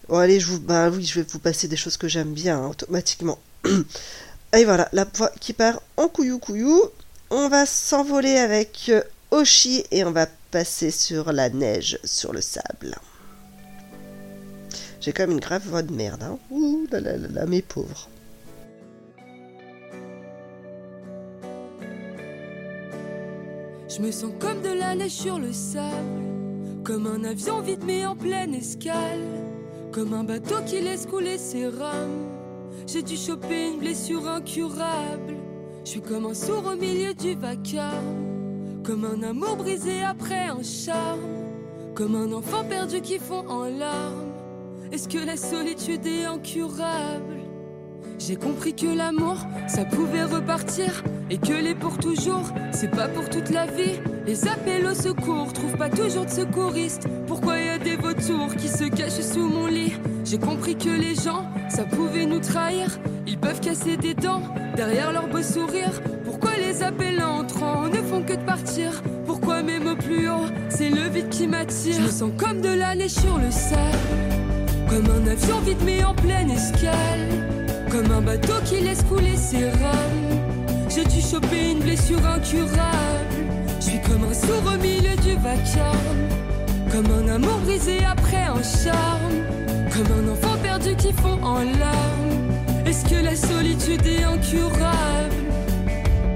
bon 0.09 0.17
allez, 0.17 0.39
je 0.39 0.47
vous, 0.47 0.59
bah 0.59 0.89
oui, 0.89 1.05
je 1.05 1.19
vais 1.19 1.25
vous 1.27 1.39
passer 1.39 1.67
des 1.67 1.77
choses 1.77 1.97
que 1.97 2.07
j'aime 2.07 2.33
bien 2.33 2.59
hein, 2.59 2.67
automatiquement. 2.67 3.39
Et 4.55 4.65
voilà, 4.65 4.89
la 4.93 5.07
voix 5.11 5.31
qui 5.39 5.53
part 5.53 5.81
en 5.97 6.07
couillou 6.07 6.37
couillou. 6.37 6.79
On 7.31 7.49
va 7.49 7.65
s'envoler 7.65 8.37
avec 8.37 8.91
Oshi 9.33 9.83
et 9.89 10.03
on 10.03 10.11
va 10.11 10.27
passer 10.51 10.91
sur 10.91 11.31
la 11.31 11.49
neige, 11.49 11.97
sur 12.03 12.33
le 12.33 12.41
sable. 12.41 12.95
J'ai 15.01 15.11
quand 15.11 15.23
même 15.23 15.31
une 15.31 15.39
grave 15.39 15.63
voix 15.65 15.81
de 15.81 15.91
merde. 15.91 16.21
Hein. 16.21 16.37
Ouh 16.51 16.85
là 16.91 16.99
là 16.99 17.17
là 17.17 17.27
là, 17.27 17.45
mes 17.47 17.63
pauvres. 17.63 18.09
Je 23.89 24.01
me 24.01 24.11
sens 24.11 24.31
comme 24.39 24.61
de 24.61 24.71
la 24.71 24.93
neige 24.93 25.11
sur 25.11 25.39
le 25.39 25.51
sable, 25.51 26.83
comme 26.83 27.07
un 27.07 27.23
avion 27.23 27.61
vide 27.61 27.83
mais 27.87 28.05
en 28.05 28.15
pleine 28.15 28.53
escale, 28.53 29.25
comme 29.91 30.13
un 30.13 30.23
bateau 30.23 30.61
qui 30.67 30.79
laisse 30.79 31.07
couler 31.07 31.39
ses 31.39 31.69
rames. 31.69 32.29
J'ai 32.85 33.01
dû 33.01 33.17
choper 33.17 33.69
une 33.69 33.79
blessure 33.79 34.29
incurable. 34.29 35.37
Je 35.85 35.89
suis 35.89 36.01
comme 36.01 36.27
un 36.27 36.35
sourd 36.35 36.67
au 36.71 36.75
milieu 36.75 37.15
du 37.15 37.33
vacarme, 37.33 38.32
comme 38.83 39.05
un 39.05 39.23
amour 39.23 39.55
brisé 39.55 40.03
après 40.03 40.47
un 40.47 40.61
charme, 40.61 41.21
comme 41.95 42.15
un 42.15 42.31
enfant 42.33 42.65
perdu 42.65 42.99
qui 42.99 43.17
fond 43.17 43.47
en 43.47 43.63
larmes. 43.63 44.31
Est-ce 44.91 45.07
que 45.07 45.25
la 45.25 45.37
solitude 45.37 46.05
est 46.05 46.25
incurable? 46.25 47.37
J'ai 48.19 48.35
compris 48.35 48.75
que 48.75 48.87
l'amour, 48.87 49.37
ça 49.67 49.85
pouvait 49.85 50.25
repartir, 50.25 51.03
et 51.29 51.37
que 51.37 51.53
les 51.53 51.75
pour 51.75 51.97
toujours, 51.97 52.43
c'est 52.71 52.91
pas 52.91 53.07
pour 53.07 53.29
toute 53.29 53.49
la 53.49 53.65
vie. 53.65 53.99
Les 54.25 54.47
appels 54.47 54.85
au 54.85 54.93
secours 54.93 55.51
trouvent 55.53 55.77
pas 55.77 55.89
toujours 55.89 56.25
de 56.25 56.31
secouristes. 56.31 57.07
Pourquoi 57.25 57.57
des 57.83 57.95
vautours 57.95 58.55
qui 58.55 58.67
se 58.67 58.85
cachent 58.85 59.21
sous 59.21 59.47
mon 59.47 59.67
lit. 59.67 59.93
J'ai 60.25 60.37
compris 60.37 60.75
que 60.75 60.89
les 60.89 61.15
gens, 61.15 61.45
ça 61.69 61.83
pouvait 61.83 62.25
nous 62.25 62.39
trahir. 62.39 62.87
Ils 63.27 63.37
peuvent 63.37 63.59
casser 63.59 63.97
des 63.97 64.13
dents 64.13 64.41
derrière 64.75 65.11
leur 65.11 65.27
beau 65.27 65.41
sourire. 65.41 66.01
Pourquoi 66.23 66.51
les 66.57 66.81
appels 66.81 67.21
entrants 67.21 67.87
ne 67.87 67.97
font 67.97 68.23
que 68.23 68.33
de 68.33 68.43
partir? 68.43 69.01
Pourquoi 69.25 69.63
même 69.63 69.87
au 69.87 69.95
plus 69.95 70.29
haut, 70.29 70.47
c'est 70.69 70.89
le 70.89 71.09
vide 71.09 71.29
qui 71.29 71.47
m'attire? 71.47 72.01
Je 72.05 72.09
sens 72.09 72.31
comme 72.37 72.61
de 72.61 72.69
la 72.69 72.95
neige 72.95 73.11
sur 73.11 73.37
le 73.37 73.51
sable. 73.51 73.79
Comme 74.89 75.05
un 75.05 75.27
avion 75.27 75.59
vide 75.59 75.83
mais 75.85 76.03
en 76.03 76.13
pleine 76.13 76.51
escale. 76.51 77.29
Comme 77.91 78.11
un 78.11 78.21
bateau 78.21 78.53
qui 78.65 78.79
laisse 78.79 79.03
couler 79.03 79.35
ses 79.35 79.69
rames 79.69 80.39
J'ai 80.89 81.03
dû 81.03 81.21
choper 81.21 81.71
une 81.71 81.79
blessure 81.79 82.25
incurable. 82.25 83.35
Je 83.79 83.85
suis 83.85 84.01
comme 84.01 84.23
un 84.23 84.33
sourd 84.33 84.73
au 84.73 84.77
milieu 84.77 85.15
du 85.17 85.33
vacarme 85.35 86.42
Comme 86.93 87.07
un 87.07 87.27
amour 87.27 87.57
brisé 87.65 88.05
après 88.05 88.37
un 88.37 88.61
charme. 88.61 89.41
Comme 89.91 90.27
un 90.27 90.31
enfant 90.31 90.55
perdu 90.61 90.95
qui 90.95 91.11
fond 91.11 91.39
en 91.41 91.55
larmes. 91.55 92.85
Est-ce 92.85 93.03
que 93.05 93.15
la 93.15 93.35
solitude 93.35 94.05
est 94.05 94.21
incurable? 94.21 95.33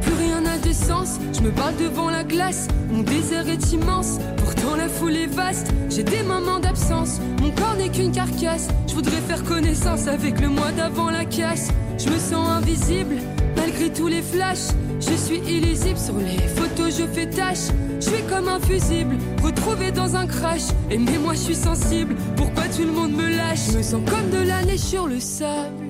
Plus 0.02 0.14
rien 0.16 0.42
n'a 0.42 0.58
de 0.58 0.74
sens, 0.74 1.20
je 1.32 1.42
me 1.42 1.52
parle 1.52 1.76
devant 1.76 2.10
la 2.10 2.24
glace, 2.24 2.70
mon 2.90 3.04
désert 3.04 3.48
est 3.48 3.72
immense, 3.72 4.18
pourtant 4.38 4.76
la 4.76 4.90
foule 4.90 5.16
est 5.16 5.28
vaste, 5.28 5.68
j'ai 5.92 6.04
des 6.04 6.24
moments 6.24 6.60
d'absence, 6.60 7.20
mon 7.40 7.52
corps 7.52 7.76
n'est 7.78 7.90
qu'une 7.90 8.12
carcasse, 8.12 8.70
je 8.88 8.96
voudrais 8.96 9.22
faire 9.22 9.44
connaissance 9.44 10.08
avec 10.08 10.42
le 10.42 10.50
mois 10.50 10.72
d'avant 10.72 11.12
la 11.12 11.26
casse, 11.26 11.70
je 12.00 12.10
me 12.10 12.18
sens 12.18 12.50
invisible, 12.50 13.18
malgré 13.56 13.94
tous 13.94 14.08
les 14.08 14.24
flashs, 14.24 14.70
je 15.00 15.16
suis 15.16 15.38
illisible 15.38 15.98
sur 15.98 16.18
les 16.18 16.48
photos, 16.48 16.98
je 16.98 17.06
fais 17.06 17.30
tâche, 17.30 17.70
je 18.00 18.10
suis 18.10 18.24
comme 18.24 18.48
un 18.48 18.60
fusible, 18.60 19.18
retrouvé 19.44 19.92
dans 19.92 20.16
un 20.16 20.28
crash, 20.28 20.64
et 20.90 20.98
mais 20.98 21.18
moi 21.18 21.34
je 21.34 21.40
suis 21.40 21.56
sensible, 21.56 22.16
pourquoi 22.36 22.64
tout 22.76 22.84
le 22.84 22.92
monde 22.92 23.12
me 23.12 23.36
lâche, 23.36 23.72
je 23.72 23.78
me 23.78 23.84
sens 23.84 24.02
comme 24.10 24.30
de 24.30 24.48
la 24.48 24.64
neige 24.64 24.80
sur 24.80 25.08
le 25.08 25.20
sable, 25.20 25.88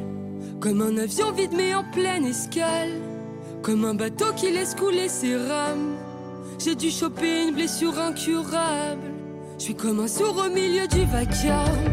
comme 0.60 0.82
un 0.82 0.98
avion 0.98 1.32
vide 1.32 1.54
mais 1.56 1.74
en 1.74 1.84
pleine 1.84 2.26
escale. 2.26 2.92
Comme 3.62 3.86
un 3.86 3.96
bateau 3.96 4.32
qui 4.36 4.52
laisse 4.52 4.76
couler 4.76 5.10
ses 5.10 5.36
rames. 5.36 5.98
J'ai 6.60 6.76
dû 6.76 6.90
choper 6.90 7.48
une 7.48 7.56
blessure 7.56 8.00
incurable. 8.00 9.02
Je 9.58 9.64
suis 9.64 9.76
comme 9.76 10.00
un 10.00 10.08
sourd 10.08 10.46
au 10.48 10.50
milieu 10.50 10.88
du 10.88 11.04
vacarme. 11.06 11.92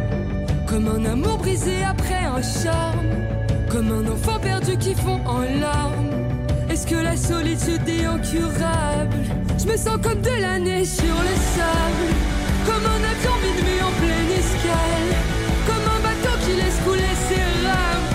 Comme 0.68 0.86
un 0.86 1.04
amour 1.04 1.38
brisé 1.38 1.82
après 1.82 2.24
un 2.24 2.42
charme. 2.42 3.08
Comme 3.70 3.90
un 3.90 4.06
enfant 4.12 4.38
perdu 4.38 4.76
qui 4.78 4.94
fond 4.94 5.20
en 5.26 5.40
larmes. 5.40 6.13
Est-ce 6.74 6.88
que 6.88 6.96
la 6.96 7.16
solitude 7.16 7.88
est 7.88 8.04
incurable? 8.04 9.14
Je 9.60 9.64
me 9.64 9.76
sens 9.76 9.96
comme 10.02 10.20
de 10.20 10.42
la 10.42 10.58
neige 10.58 10.88
sur 10.88 11.14
le 11.28 11.34
sable. 11.54 12.10
Comme 12.66 12.84
un 12.84 13.02
avion 13.12 13.36
vide 13.44 13.62
mais 13.64 13.80
en 13.80 13.92
pleine 14.02 14.32
escale. 14.42 15.10
Comme 15.68 15.86
un 15.86 16.00
bateau 16.02 16.36
qui 16.42 16.56
laisse 16.56 16.80
couler 16.84 17.14
ses 17.28 17.46
rames. 17.64 18.08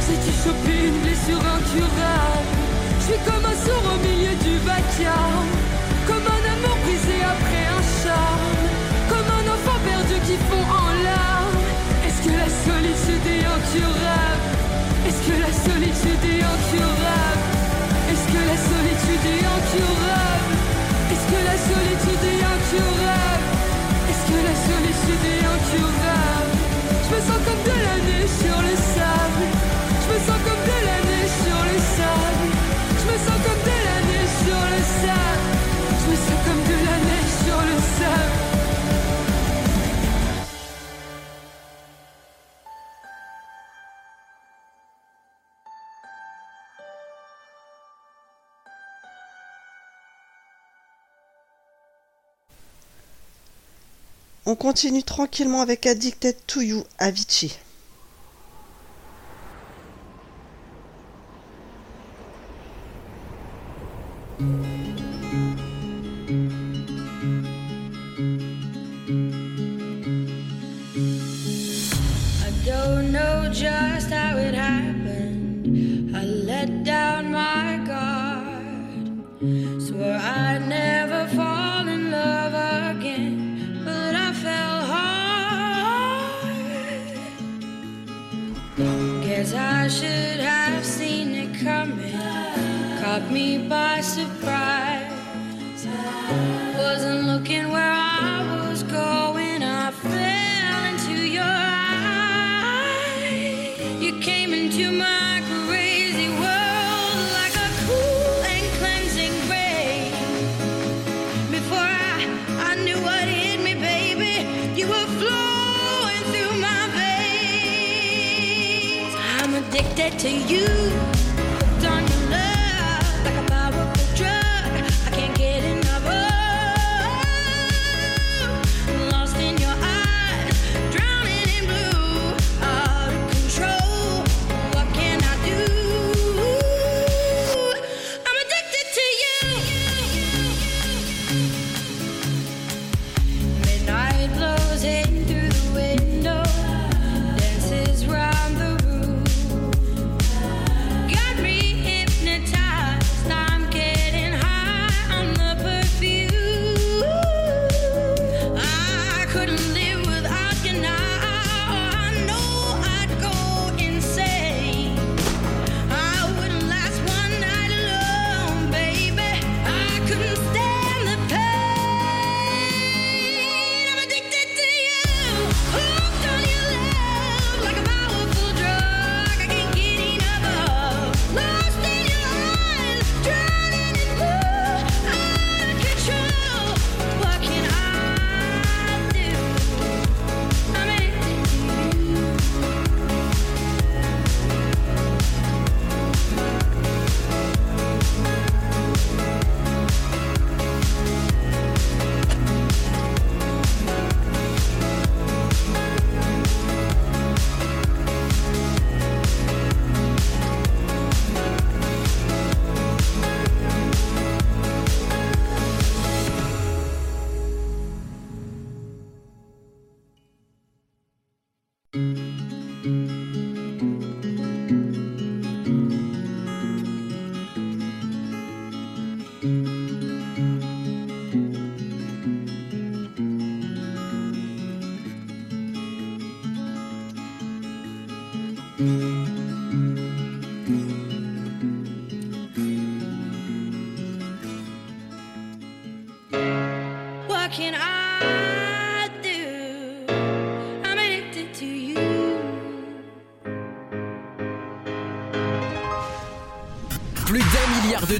J'ai 0.00 0.16
dû 0.24 0.32
choper 0.32 0.88
une 0.88 0.98
blessure 1.02 1.44
incurable? 1.44 2.56
Je 3.00 3.04
suis 3.04 3.20
comme 3.26 3.44
un 3.44 3.56
sourd 3.66 3.84
au 3.84 3.98
milieu 4.00 4.34
du 4.46 4.56
vacarme 4.64 5.45
Est-ce 19.76 21.26
que 21.32 21.40
la 21.50 21.56
solitude 21.70 22.24
est 22.32 22.44
incurable? 22.54 23.46
Est-ce 24.08 24.24
que 24.30 24.38
la 24.48 24.56
solitude 24.68 25.24
est 25.34 25.44
incurable? 25.56 26.52
Je 27.04 27.08
me 27.14 27.20
sens 27.20 27.40
comme 27.46 27.62
de 27.64 27.76
la 27.88 27.96
neige 28.06 28.34
sur 28.44 28.58
le 28.62 28.75
On 54.48 54.54
continue 54.54 55.02
tranquillement 55.02 55.60
avec 55.60 55.86
Addicted 55.86 56.36
to 56.46 56.60
You, 56.60 56.84
Avicii. 56.98 57.52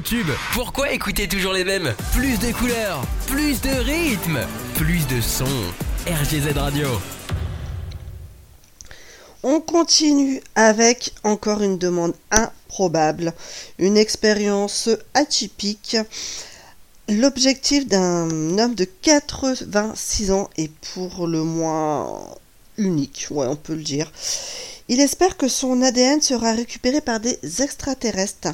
Tubes. 0.07 0.31
Pourquoi 0.53 0.93
écouter 0.93 1.27
toujours 1.27 1.51
les 1.51 1.65
mêmes? 1.65 1.93
Plus 2.13 2.39
de 2.39 2.53
couleurs, 2.53 3.01
plus 3.25 3.59
de 3.59 3.69
rythmes, 3.69 4.39
plus 4.75 5.05
de 5.07 5.19
sons. 5.19 5.45
RGZ 6.07 6.55
Radio. 6.55 6.87
On 9.43 9.59
continue 9.59 10.41
avec 10.55 11.13
encore 11.25 11.61
une 11.61 11.77
demande 11.77 12.13
improbable, 12.31 13.33
une 13.79 13.97
expérience 13.97 14.89
atypique. 15.13 15.97
L'objectif 17.09 17.85
d'un 17.85 18.57
homme 18.57 18.75
de 18.75 18.85
86 18.85 20.31
ans 20.31 20.49
est 20.57 20.71
pour 20.93 21.27
le 21.27 21.43
moins 21.43 22.29
unique, 22.77 23.27
ouais, 23.29 23.47
on 23.47 23.57
peut 23.57 23.75
le 23.75 23.83
dire. 23.83 24.09
Il 24.87 25.01
espère 25.01 25.35
que 25.35 25.49
son 25.49 25.81
ADN 25.81 26.21
sera 26.21 26.53
récupéré 26.53 27.01
par 27.01 27.19
des 27.19 27.37
extraterrestres 27.61 28.53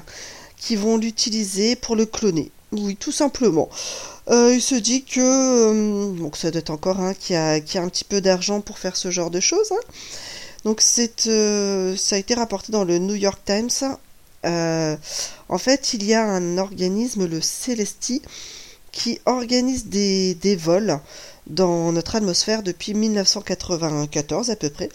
qui 0.63 0.75
vont 0.75 0.97
l'utiliser 0.97 1.75
pour 1.75 1.95
le 1.95 2.05
cloner. 2.05 2.51
Oui, 2.71 2.95
tout 2.95 3.11
simplement. 3.11 3.69
Euh, 4.29 4.53
il 4.55 4.61
se 4.61 4.75
dit 4.75 5.03
que, 5.03 5.19
euh, 5.19 6.11
donc 6.13 6.37
ça 6.37 6.51
doit 6.51 6.59
être 6.59 6.69
encore 6.69 6.99
un 7.01 7.13
qui 7.13 7.35
a, 7.35 7.53
a 7.55 7.79
un 7.79 7.89
petit 7.89 8.05
peu 8.05 8.21
d'argent 8.21 8.61
pour 8.61 8.79
faire 8.79 8.95
ce 8.95 9.11
genre 9.11 9.29
de 9.29 9.39
choses. 9.41 9.71
hein. 9.71 9.83
Donc 10.65 10.79
c'est, 10.81 11.27
euh, 11.27 11.95
ça 11.97 12.15
a 12.15 12.19
été 12.19 12.33
rapporté 12.33 12.71
dans 12.71 12.85
le 12.85 12.97
New 12.97 13.15
York 13.15 13.41
Times. 13.45 13.69
En 14.45 15.57
fait, 15.57 15.93
il 15.93 16.03
y 16.03 16.13
a 16.13 16.23
un 16.25 16.57
organisme, 16.57 17.25
le 17.25 17.41
Celesti, 17.41 18.21
qui 18.91 19.19
organise 19.25 19.87
des, 19.87 20.35
des 20.35 20.55
vols 20.55 20.99
dans 21.47 21.91
notre 21.91 22.15
atmosphère 22.15 22.63
depuis 22.63 22.93
1994 22.93 24.49
à 24.51 24.55
peu 24.55 24.69
près. 24.69 24.89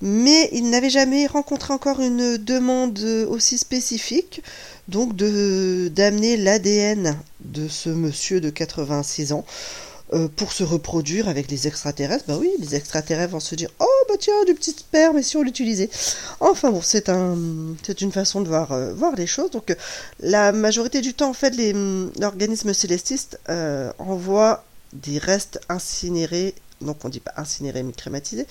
Mais 0.00 0.48
il 0.52 0.70
n'avait 0.70 0.90
jamais 0.90 1.26
rencontré 1.26 1.72
encore 1.72 2.00
une 2.00 2.36
demande 2.36 2.98
aussi 3.28 3.58
spécifique, 3.58 4.42
donc 4.88 5.16
de 5.16 5.88
d'amener 5.94 6.36
l'ADN 6.36 7.16
de 7.40 7.68
ce 7.68 7.88
monsieur 7.88 8.40
de 8.40 8.50
86 8.50 9.32
ans 9.32 9.44
euh, 10.12 10.28
pour 10.28 10.52
se 10.52 10.62
reproduire 10.62 11.28
avec 11.28 11.50
les 11.50 11.66
extraterrestres. 11.66 12.24
Bah 12.28 12.36
oui, 12.38 12.50
les 12.58 12.74
extraterrestres 12.74 13.32
vont 13.32 13.40
se 13.40 13.54
dire 13.54 13.70
Oh 13.80 14.04
bah 14.08 14.16
tiens, 14.18 14.44
du 14.46 14.54
petit 14.54 14.72
sperme, 14.72 15.16
et 15.16 15.22
si 15.22 15.36
on 15.38 15.42
l'utilisait? 15.42 15.88
Enfin 16.40 16.70
bon, 16.70 16.82
c'est 16.82 17.08
un, 17.08 17.36
c'est 17.82 18.02
une 18.02 18.12
façon 18.12 18.42
de 18.42 18.48
voir, 18.48 18.72
euh, 18.72 18.92
voir 18.92 19.14
les 19.16 19.26
choses. 19.26 19.50
Donc 19.50 19.70
euh, 19.70 19.74
la 20.20 20.52
majorité 20.52 21.00
du 21.00 21.14
temps, 21.14 21.30
en 21.30 21.34
fait, 21.34 21.50
les, 21.56 21.72
hum, 21.72 22.12
l'organisme 22.20 22.74
célestiste 22.74 23.40
euh, 23.48 23.90
envoie 23.98 24.64
des 24.92 25.18
restes 25.18 25.58
incinérés, 25.70 26.54
donc 26.82 26.98
on 27.04 27.08
dit 27.08 27.20
pas 27.20 27.32
incinérés 27.38 27.82
mais 27.82 27.92
crématisés, 27.92 28.46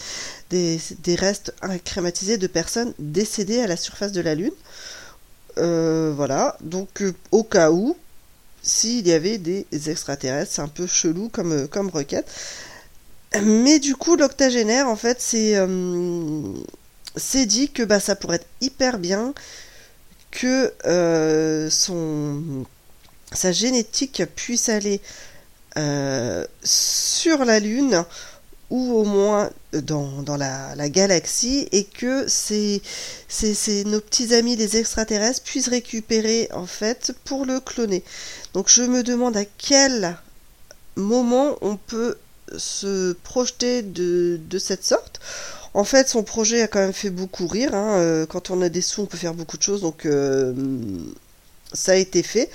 des, 0.49 0.79
des 1.03 1.15
restes 1.15 1.53
crématisés 1.85 2.37
de 2.37 2.47
personnes 2.47 2.93
décédées 2.97 3.59
à 3.59 3.67
la 3.67 3.77
surface 3.77 4.11
de 4.11 4.21
la 4.21 4.33
Lune. 4.33 4.51
Euh, 5.57 6.13
voilà, 6.15 6.57
donc 6.61 7.01
euh, 7.01 7.13
au 7.31 7.43
cas 7.43 7.71
où, 7.71 7.95
s'il 8.63 9.07
y 9.07 9.11
avait 9.11 9.37
des 9.37 9.65
extraterrestres, 9.87 10.53
c'est 10.53 10.61
un 10.61 10.67
peu 10.67 10.87
chelou 10.87 11.29
comme, 11.29 11.51
euh, 11.51 11.67
comme 11.67 11.89
requête. 11.89 12.31
Mais 13.43 13.79
du 13.79 13.95
coup, 13.95 14.15
l'octogénaire, 14.15 14.87
en 14.87 14.95
fait, 14.95 15.19
c'est 15.19 15.55
dit 17.45 17.69
que 17.71 17.83
bah, 17.83 17.99
ça 17.99 18.15
pourrait 18.15 18.37
être 18.37 18.47
hyper 18.61 18.99
bien 18.99 19.33
que 20.31 20.71
son, 21.71 22.65
sa 23.31 23.51
génétique 23.51 24.23
puisse 24.35 24.69
aller 24.69 25.01
sur 26.63 27.45
la 27.45 27.59
Lune 27.59 28.05
ou 28.69 28.93
au 28.93 29.03
moins 29.03 29.49
dans, 29.73 30.21
dans 30.23 30.37
la, 30.37 30.75
la 30.75 30.89
galaxie 30.89 31.67
et 31.71 31.83
que 31.83 32.25
ces, 32.27 32.81
nos 33.85 33.99
petits 33.99 34.33
amis 34.33 34.55
les 34.55 34.77
extraterrestres 34.77 35.43
puissent 35.43 35.67
récupérer 35.67 36.49
en 36.53 36.65
fait 36.65 37.13
pour 37.25 37.45
le 37.45 37.59
cloner. 37.59 38.03
Donc 38.53 38.69
je 38.69 38.83
me 38.83 39.03
demande 39.03 39.37
à 39.37 39.45
quel 39.45 40.17
moment 40.95 41.57
on 41.61 41.75
peut 41.77 42.17
se 42.57 43.13
projeter 43.23 43.81
de, 43.81 44.39
de 44.49 44.57
cette 44.59 44.83
sorte. 44.83 45.19
En 45.75 45.83
fait, 45.83 46.07
son 46.07 46.21
projet 46.21 46.61
a 46.61 46.67
quand 46.67 46.79
même 46.81 46.93
fait 46.93 47.09
beaucoup 47.09 47.47
rire. 47.47 47.73
hein. 47.73 47.97
Euh, 47.97 48.25
Quand 48.27 48.51
on 48.51 48.61
a 48.61 48.69
des 48.69 48.81
sous, 48.81 49.01
on 49.01 49.05
peut 49.07 49.17
faire 49.17 49.33
beaucoup 49.33 49.57
de 49.57 49.63
choses. 49.63 49.81
Donc, 49.81 50.05
euh, 50.05 50.53
ça 51.73 51.93
a 51.93 51.95
été 51.95 52.21
fait. 52.21 52.49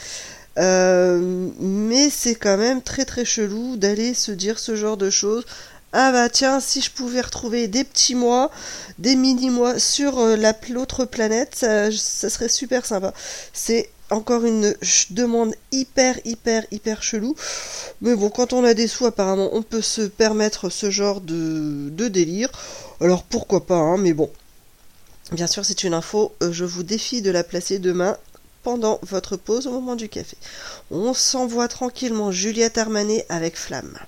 Euh, 0.59 1.49
mais 1.61 2.11
c'est 2.11 2.35
quand 2.37 2.57
même 2.57 2.83
très 2.83 3.05
très 3.05 3.25
chelou 3.25 3.77
d'aller 3.77 4.15
se 4.15 4.33
dire 4.33 4.59
ce 4.59 4.77
genre 4.77 4.97
de 4.97 5.11
choses. 5.11 5.45
Ah 5.93 6.12
bah 6.12 6.28
tiens, 6.28 6.61
si 6.61 6.80
je 6.82 6.91
pouvais 6.91 7.20
retrouver 7.22 7.66
des 7.66 7.82
petits 7.84 8.14
mois, 8.14 8.51
des 8.99 9.16
mini-mois 9.16 9.78
sur 9.78 10.18
euh, 10.18 10.36
la- 10.36 10.55
l'autre 10.70 11.05
planète, 11.07 11.55
ça, 11.55 11.91
serait 11.91 12.49
super 12.49 12.84
sympa. 12.84 13.14
C'est 13.55 13.91
encore 14.11 14.45
une 14.45 14.74
demande 15.11 15.55
hyper 15.72 16.18
hyper 16.26 16.64
hyper 16.70 17.03
chelou. 17.03 17.34
Mais 18.03 18.14
bon, 18.14 18.28
quand 18.30 18.53
on 18.53 18.64
a 18.64 18.74
des 18.74 18.86
sous, 18.86 19.07
apparemment, 19.07 19.49
on 19.53 19.62
peut 19.62 19.80
se 19.82 20.03
permettre 20.03 20.68
ce 20.70 20.91
genre 20.91 21.20
de, 21.22 21.89
de 21.91 22.09
délire. 22.09 22.51
Alors 23.01 23.22
pourquoi 23.22 23.64
pas, 23.66 23.76
hein, 23.78 23.97
mais 23.99 24.12
bon. 24.12 24.30
Bien 25.32 25.47
sûr, 25.47 25.64
c'est 25.64 25.84
une 25.84 25.95
info, 25.95 26.34
euh, 26.43 26.53
je 26.53 26.64
vous 26.64 26.82
défie 26.82 27.22
de 27.22 27.30
la 27.30 27.45
placer 27.45 27.78
demain 27.78 28.16
pendant 28.62 28.99
votre 29.03 29.36
pause 29.36 29.66
au 29.66 29.72
moment 29.72 29.97
du 29.97 30.09
café. 30.09 30.36
On 30.91 31.14
s'envoie 31.14 31.68
tranquillement 31.68 32.30
Juliette 32.32 32.76
Armanet 32.78 33.24
avec 33.30 33.57
Flamme. 33.57 33.99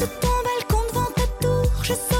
Sur 0.00 0.08
ton 0.18 0.28
balcon 0.28 0.78
devant 0.88 1.10
ta 1.14 1.24
je 1.82 1.92
saurais 1.92 2.19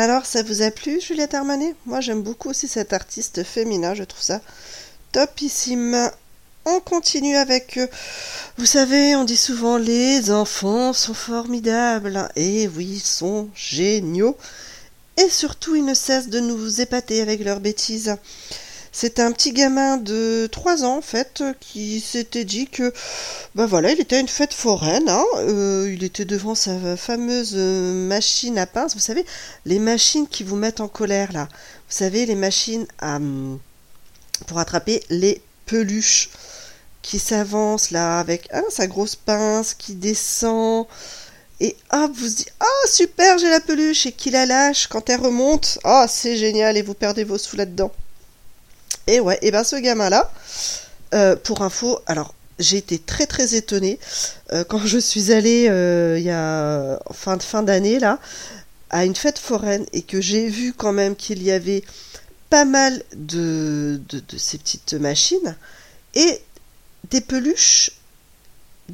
Alors, 0.00 0.24
ça 0.24 0.42
vous 0.42 0.62
a 0.62 0.70
plu, 0.70 0.98
Juliette 0.98 1.34
Armanet? 1.34 1.74
Moi, 1.84 2.00
j'aime 2.00 2.22
beaucoup 2.22 2.48
aussi 2.48 2.68
cet 2.68 2.94
artiste 2.94 3.44
féminin, 3.44 3.92
je 3.92 4.02
trouve 4.02 4.22
ça 4.22 4.40
topissime. 5.12 6.10
On 6.64 6.80
continue 6.80 7.36
avec, 7.36 7.76
euh, 7.76 7.86
vous 8.56 8.64
savez, 8.64 9.14
on 9.14 9.24
dit 9.24 9.36
souvent 9.36 9.76
les 9.76 10.30
enfants 10.30 10.94
sont 10.94 11.12
formidables. 11.12 12.30
Et 12.34 12.66
oui, 12.68 12.92
ils 12.94 13.00
sont 13.00 13.50
géniaux. 13.54 14.38
Et 15.18 15.28
surtout, 15.28 15.76
ils 15.76 15.84
ne 15.84 15.92
cessent 15.92 16.30
de 16.30 16.40
nous 16.40 16.80
épater 16.80 17.20
avec 17.20 17.44
leurs 17.44 17.60
bêtises. 17.60 18.16
C'est 18.92 19.20
un 19.20 19.30
petit 19.30 19.52
gamin 19.52 19.98
de 19.98 20.48
3 20.50 20.84
ans 20.84 20.96
en 20.98 21.02
fait 21.02 21.44
qui 21.60 22.00
s'était 22.00 22.44
dit 22.44 22.66
que 22.66 22.92
ben 23.54 23.66
voilà 23.66 23.92
il 23.92 24.00
était 24.00 24.16
à 24.16 24.20
une 24.20 24.28
fête 24.28 24.52
foraine, 24.52 25.08
hein, 25.08 25.24
euh, 25.36 25.90
il 25.92 26.02
était 26.02 26.24
devant 26.24 26.56
sa 26.56 26.96
fameuse 26.96 27.52
euh, 27.54 28.08
machine 28.08 28.58
à 28.58 28.66
pince, 28.66 28.94
vous 28.94 29.00
savez 29.00 29.24
les 29.64 29.78
machines 29.78 30.26
qui 30.26 30.42
vous 30.42 30.56
mettent 30.56 30.80
en 30.80 30.88
colère 30.88 31.32
là, 31.32 31.44
vous 31.52 31.96
savez 31.96 32.26
les 32.26 32.34
machines 32.34 32.84
à, 32.98 33.16
hum, 33.16 33.60
pour 34.48 34.58
attraper 34.58 35.04
les 35.08 35.40
peluches 35.66 36.30
qui 37.02 37.20
s'avancent 37.20 37.92
là 37.92 38.18
avec 38.18 38.48
hein, 38.52 38.64
sa 38.70 38.88
grosse 38.88 39.16
pince 39.16 39.74
qui 39.74 39.94
descend. 39.94 40.86
Et 41.60 41.76
hop 41.92 42.10
vous 42.14 42.28
se 42.28 42.36
dites 42.36 42.52
ah 42.58 42.88
super 42.88 43.38
j'ai 43.38 43.50
la 43.50 43.60
peluche 43.60 44.06
et 44.06 44.12
qui 44.12 44.30
la 44.30 44.46
lâche 44.46 44.88
quand 44.88 45.08
elle 45.10 45.20
remonte. 45.20 45.78
Ah 45.84 46.06
c'est 46.08 46.36
génial 46.36 46.76
et 46.76 46.82
vous 46.82 46.94
perdez 46.94 47.22
vos 47.22 47.38
sous 47.38 47.56
là-dedans. 47.56 47.92
Et 49.10 49.18
ouais, 49.18 49.40
et 49.42 49.50
ben 49.50 49.64
ce 49.64 49.74
gamin-là, 49.74 50.30
euh, 51.14 51.34
pour 51.34 51.62
info, 51.62 51.98
alors 52.06 52.32
j'ai 52.60 52.76
été 52.76 52.96
très 53.00 53.26
très 53.26 53.56
étonnée 53.56 53.98
euh, 54.52 54.62
quand 54.62 54.86
je 54.86 54.98
suis 54.98 55.32
allée 55.32 55.66
euh, 55.68 56.16
il 56.16 56.24
y 56.24 56.30
a 56.30 57.00
fin 57.12 57.36
fin 57.40 57.64
d'année 57.64 57.98
là 57.98 58.20
à 58.90 59.04
une 59.04 59.16
fête 59.16 59.40
foraine 59.40 59.84
et 59.92 60.02
que 60.02 60.20
j'ai 60.20 60.46
vu 60.48 60.74
quand 60.74 60.92
même 60.92 61.16
qu'il 61.16 61.42
y 61.42 61.50
avait 61.50 61.82
pas 62.50 62.64
mal 62.64 63.02
de, 63.16 64.00
de 64.08 64.38
ces 64.38 64.58
petites 64.58 64.92
machines 64.94 65.56
et 66.14 66.40
des 67.10 67.20
peluches 67.20 67.90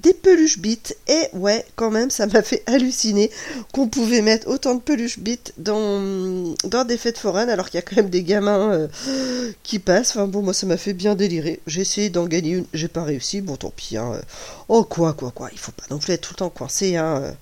des 0.01 0.15
peluches 0.15 0.59
bites. 0.59 0.97
Et 1.09 1.37
ouais 1.37 1.65
quand 1.77 1.91
même 1.91 2.11
ça 2.11 2.27
m'a 2.27 2.43
fait 2.43 2.63
halluciner 2.67 3.31
qu'on 3.73 3.89
pouvait 3.89 4.23
mettre 4.23 4.49
autant 4.49 4.75
de 4.75 4.81
peluches 4.81 5.19
bites 5.19 5.53
dans, 5.59 6.55
dans 6.65 6.85
des 6.85 6.97
fêtes 6.97 7.19
foraines 7.19 7.51
alors 7.51 7.67
qu'il 7.67 7.79
y 7.79 7.83
a 7.83 7.83
quand 7.83 7.97
même 7.97 8.11
des 8.11 8.23
gamins 8.23 8.73
euh, 8.73 9.53
qui 9.63 9.79
passent. 9.79 10.11
Enfin 10.11 10.27
bon 10.27 10.43
moi 10.43 10.55
ça 10.55 10.67
m'a 10.67 10.77
fait 10.77 10.95
bien 10.95 11.15
délirer. 11.15 11.61
J'ai 11.67 11.83
essayé 11.83 12.11
d'en 12.11 12.27
gagner 12.27 12.53
une. 12.53 12.67
J'ai 12.73 12.89
pas 12.89 13.05
réussi. 13.05 13.41
Bon 13.41 13.57
tant 13.57 13.73
pis 13.75 13.97
hein. 13.97 14.21
oh 14.69 14.85
quoi 14.85 15.13
quoi 15.13 15.31
quoi. 15.31 15.49
Il 15.53 15.59
faut 15.59 15.73
pas 15.73 15.85
non 15.91 15.99
plus 15.99 16.13
être 16.13 16.21
tout 16.21 16.33
le 16.35 16.39
temps 16.39 16.51
coincé 16.51 16.97
hein. 16.97 17.35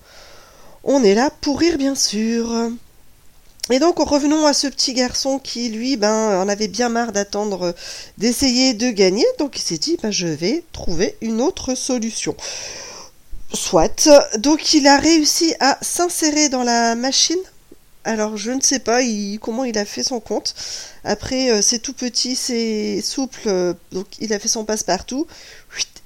on 0.83 1.03
est 1.03 1.15
là 1.15 1.31
pour 1.41 1.59
rire 1.61 1.79
bien 1.79 1.95
sûr 1.95 2.71
et 3.71 3.79
donc 3.79 3.99
revenons 3.99 4.45
à 4.45 4.53
ce 4.53 4.67
petit 4.67 4.93
garçon 4.93 5.39
qui 5.39 5.71
lui 5.71 5.97
ben 5.97 6.39
en 6.39 6.49
avait 6.51 6.69
bien 6.69 6.91
marre 6.91 7.13
d'attendre 7.13 7.69
euh, 7.69 7.73
d'essayer 8.19 8.75
de 8.75 8.91
gagner 8.91 9.25
donc 9.39 9.59
il 9.59 9.63
s'est 9.63 9.79
dit 9.79 9.97
ben, 10.03 10.11
je 10.11 10.27
vais 10.27 10.65
trouver 10.73 11.17
une 11.23 11.41
autre 11.41 11.75
solution. 11.75 12.37
Soit 13.55 14.09
donc 14.37 14.75
il 14.75 14.87
a 14.87 14.99
réussi 14.99 15.55
à 15.61 15.79
s'insérer 15.81 16.49
dans 16.51 16.63
la 16.63 16.95
machine. 16.95 17.39
Alors 18.05 18.37
je 18.37 18.51
ne 18.51 18.61
sais 18.61 18.81
pas 18.81 19.01
comment 19.41 19.65
il 19.65 19.79
a 19.79 19.87
fait 19.87 20.03
son 20.03 20.21
compte. 20.21 20.55
Après 21.05 21.51
euh, 21.51 21.63
c'est 21.63 21.79
tout 21.79 21.95
petit, 21.95 22.37
c'est 22.37 23.01
souple 23.01 23.45
euh, 23.47 23.73
donc 23.93 24.07
il 24.21 24.35
a 24.35 24.39
fait 24.39 24.49
son 24.49 24.67
passe-partout. 24.67 25.27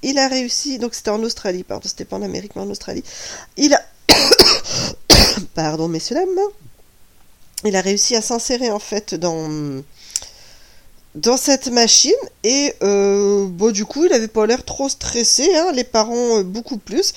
Il 0.02 0.20
a 0.20 0.28
réussi 0.28 0.78
donc 0.78 0.94
c'était 0.94 1.10
en 1.10 1.24
Australie 1.24 1.64
pardon 1.64 1.88
c'était 1.88 2.04
pas 2.04 2.16
en 2.16 2.22
Amérique 2.22 2.54
mais 2.54 2.62
en 2.62 2.70
Australie. 2.70 3.02
Il 3.56 3.74
a 3.74 3.82
pardon 5.54 5.88
messieurs 5.88 6.14
dames 6.14 6.38
il 7.64 7.76
a 7.76 7.80
réussi 7.80 8.14
à 8.16 8.22
s'insérer 8.22 8.70
en 8.70 8.78
fait 8.78 9.14
dans 9.14 9.82
dans 11.14 11.36
cette 11.36 11.68
machine. 11.68 12.12
Et 12.44 12.72
euh, 12.82 13.46
bon 13.48 13.72
du 13.72 13.84
coup 13.84 14.04
il 14.04 14.12
avait 14.12 14.28
pas 14.28 14.46
l'air 14.46 14.64
trop 14.64 14.88
stressé 14.88 15.48
hein, 15.56 15.72
les 15.74 15.84
parents 15.84 16.38
euh, 16.38 16.42
beaucoup 16.42 16.78
plus. 16.78 17.12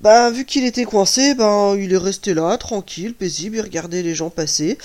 Bah 0.00 0.30
vu 0.30 0.44
qu'il 0.44 0.64
était 0.64 0.84
coincé 0.84 1.34
ben 1.34 1.76
il 1.78 1.92
est 1.92 1.98
resté 1.98 2.34
là 2.34 2.56
tranquille 2.58 3.14
paisible. 3.14 3.56
Il 3.56 3.62
regardait 3.62 4.02
les 4.02 4.14
gens 4.14 4.30
passer. 4.30 4.78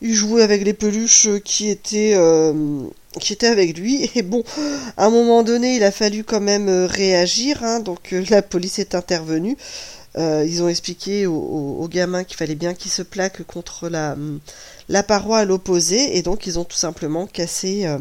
Il 0.00 0.14
jouait 0.14 0.42
avec 0.42 0.64
les 0.64 0.72
peluches 0.72 1.28
qui 1.44 1.68
étaient 1.70 2.14
euh, 2.14 2.84
qui 3.20 3.34
étaient 3.34 3.46
avec 3.48 3.78
lui. 3.78 4.10
Et 4.14 4.22
bon 4.22 4.42
à 4.96 5.06
un 5.06 5.10
moment 5.10 5.42
donné 5.42 5.76
il 5.76 5.84
a 5.84 5.90
fallu 5.90 6.24
quand 6.24 6.40
même 6.40 6.68
réagir 6.86 7.62
hein, 7.62 7.80
donc 7.80 8.14
la 8.30 8.42
police 8.42 8.78
est 8.78 8.94
intervenue 8.94 9.56
euh, 10.18 10.44
ils 10.46 10.62
ont 10.62 10.68
expliqué 10.68 11.26
aux, 11.26 11.34
aux- 11.34 11.82
aux 11.84 11.88
gamins 11.88 12.24
qu'il 12.24 12.36
fallait 12.36 12.54
bien 12.54 12.74
qu'ils 12.74 12.90
se 12.90 13.02
plaquent 13.02 13.44
contre 13.44 13.88
la, 13.88 14.16
paroi 15.02 15.38
à 15.38 15.44
l'opposé, 15.44 16.16
et 16.16 16.22
donc 16.22 16.46
ils 16.46 16.58
ont 16.58 16.64
tout 16.64 16.76
simplement 16.76 17.26
cassé, 17.26 17.86
euh, 17.86 17.98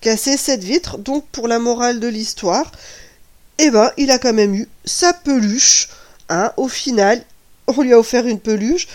cassé 0.00 0.36
cette 0.36 0.64
vitre. 0.64 0.98
Donc 0.98 1.26
pour 1.30 1.48
la 1.48 1.58
morale 1.58 2.00
de 2.00 2.08
l'histoire, 2.08 2.72
eh 3.58 3.70
ben, 3.70 3.90
il 3.96 4.10
a 4.10 4.18
quand 4.18 4.32
même 4.32 4.54
eu 4.54 4.68
sa 4.84 5.12
peluche. 5.12 5.88
Hein, 6.28 6.52
au 6.56 6.68
final, 6.68 7.24
on 7.66 7.82
lui 7.82 7.92
a 7.92 7.98
offert 7.98 8.26
une 8.26 8.40
peluche, 8.40 8.86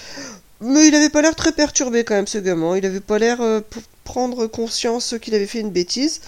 mais 0.62 0.88
il 0.88 0.96
avait 0.96 1.10
pas 1.10 1.22
l'air 1.22 1.36
très 1.36 1.52
perturbé 1.52 2.04
quand 2.04 2.16
même, 2.16 2.28
ce 2.28 2.38
gamin. 2.38 2.78
Il 2.78 2.86
avait 2.86 3.00
pas 3.00 3.20
l'air 3.20 3.41
euh, 3.41 3.62
prendre 4.04 4.48
conscience 4.48 5.16
qu'il 5.22 5.36
avait 5.36 5.48
fait 5.48 5.60
une 5.60 5.72
bêtise. 5.72 6.22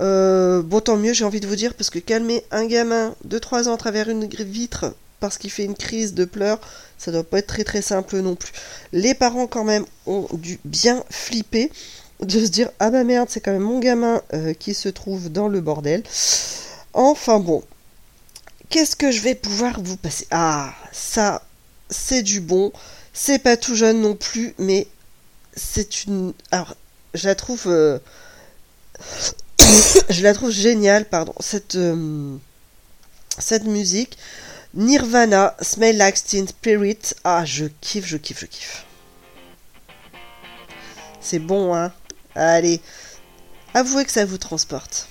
Euh, 0.00 0.62
mieux, 0.96 1.12
j'ai 1.12 1.24
envie 1.24 1.40
de 1.40 1.46
vous 1.46 1.56
dire, 1.56 1.74
parce 1.74 1.90
que 1.90 1.98
calmer 1.98 2.44
un 2.50 2.66
gamin 2.66 3.14
de 3.24 3.38
3 3.38 3.68
ans 3.68 3.74
à 3.74 3.76
travers 3.76 4.08
une 4.08 4.26
vitre 4.26 4.94
parce 5.20 5.38
qu'il 5.38 5.50
fait 5.50 5.64
une 5.64 5.76
crise 5.76 6.14
de 6.14 6.24
pleurs, 6.24 6.60
ça 6.98 7.12
doit 7.12 7.24
pas 7.24 7.38
être 7.38 7.46
très 7.46 7.64
très 7.64 7.82
simple 7.82 8.18
non 8.20 8.34
plus. 8.34 8.52
Les 8.92 9.14
parents, 9.14 9.46
quand 9.46 9.64
même, 9.64 9.84
ont 10.06 10.26
dû 10.32 10.58
bien 10.64 11.04
flipper 11.10 11.70
de 12.20 12.44
se 12.44 12.50
dire 12.50 12.70
Ah 12.78 12.90
bah 12.90 13.04
merde, 13.04 13.28
c'est 13.30 13.40
quand 13.40 13.52
même 13.52 13.62
mon 13.62 13.78
gamin 13.78 14.22
euh, 14.34 14.54
qui 14.54 14.74
se 14.74 14.88
trouve 14.88 15.30
dans 15.30 15.48
le 15.48 15.60
bordel. 15.60 16.02
Enfin 16.92 17.38
bon, 17.40 17.62
qu'est-ce 18.68 18.96
que 18.96 19.10
je 19.10 19.20
vais 19.20 19.34
pouvoir 19.34 19.80
vous 19.80 19.96
passer? 19.96 20.26
Ah, 20.30 20.74
ça, 20.92 21.42
c'est 21.88 22.22
du 22.22 22.40
bon. 22.40 22.72
C'est 23.12 23.38
pas 23.38 23.56
tout 23.56 23.74
jeune 23.74 24.00
non 24.00 24.14
plus, 24.14 24.54
mais 24.58 24.86
c'est 25.54 26.04
une. 26.04 26.32
Alors, 26.50 26.74
je 27.14 27.26
la 27.28 27.34
trouve. 27.34 27.64
euh, 27.66 27.98
je 30.10 30.22
la 30.22 30.34
trouve 30.34 30.50
géniale, 30.50 31.04
pardon, 31.08 31.34
cette, 31.40 31.76
euh, 31.76 32.36
cette 33.38 33.64
musique. 33.64 34.18
Nirvana, 34.72 35.56
Smell 35.60 35.96
Like 35.96 36.22
Teen 36.22 36.46
Spirit. 36.46 37.14
Ah, 37.24 37.44
je 37.44 37.66
kiffe, 37.80 38.06
je 38.06 38.16
kiffe, 38.16 38.40
je 38.40 38.46
kiffe. 38.46 38.86
C'est 41.20 41.40
bon, 41.40 41.74
hein 41.74 41.92
Allez, 42.36 42.80
avouez 43.74 44.04
que 44.04 44.12
ça 44.12 44.24
vous 44.24 44.38
transporte. 44.38 45.09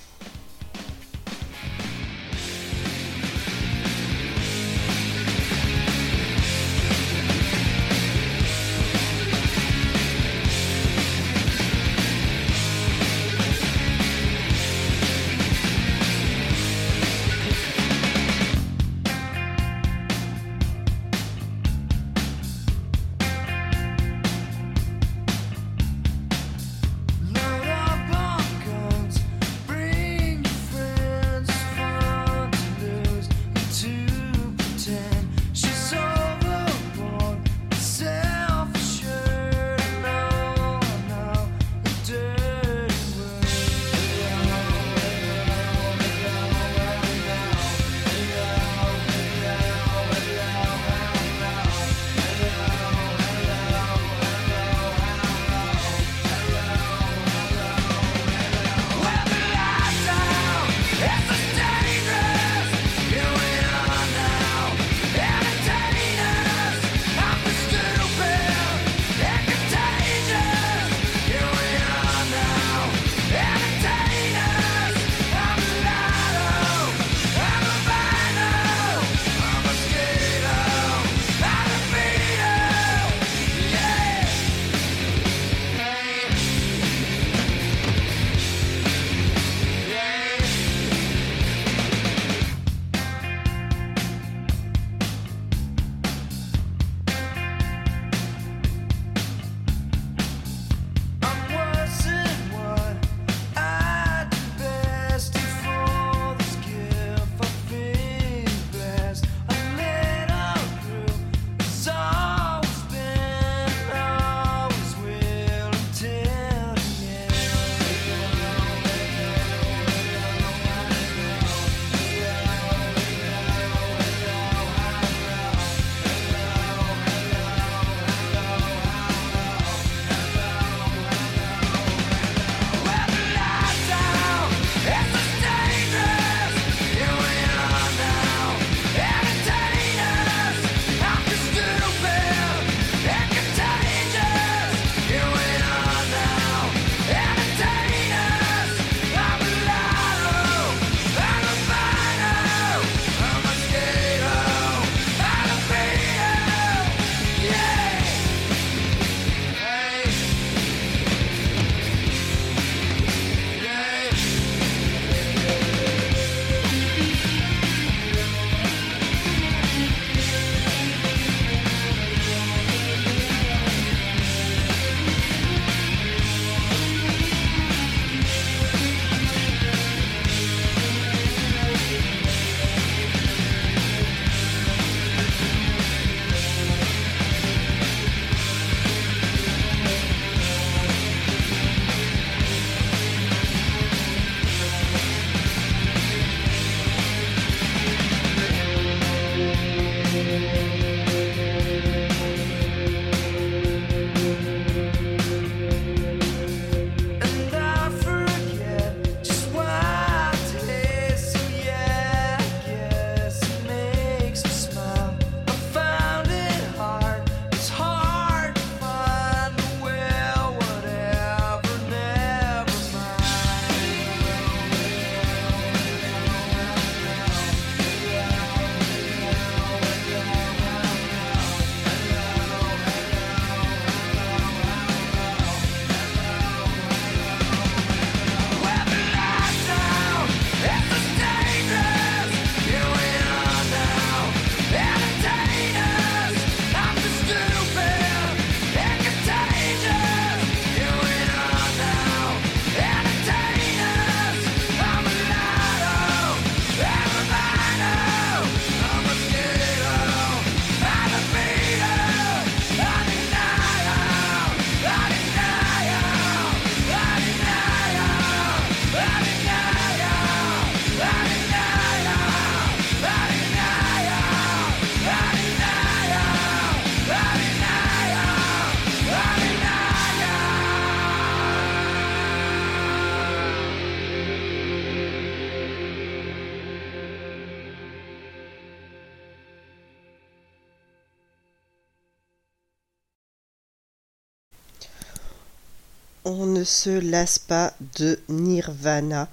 Ne 296.60 296.64
se 296.64 296.90
lasse 296.90 297.38
pas 297.38 297.72
de 297.98 298.18
Nirvana. 298.28 299.28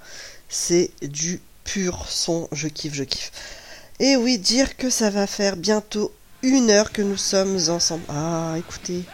C'est 0.48 0.90
du 1.02 1.40
pur 1.64 2.06
son, 2.08 2.48
je 2.52 2.68
kiffe, 2.68 2.94
je 2.94 3.04
kiffe. 3.04 3.32
Et 4.00 4.16
oui, 4.16 4.38
dire 4.38 4.76
que 4.76 4.88
ça 4.88 5.10
va 5.10 5.26
faire 5.26 5.56
bientôt 5.56 6.10
une 6.42 6.70
heure 6.70 6.90
que 6.90 7.02
nous 7.02 7.18
sommes 7.18 7.58
ensemble. 7.68 8.04
Ah, 8.08 8.54
écoutez. 8.56 9.04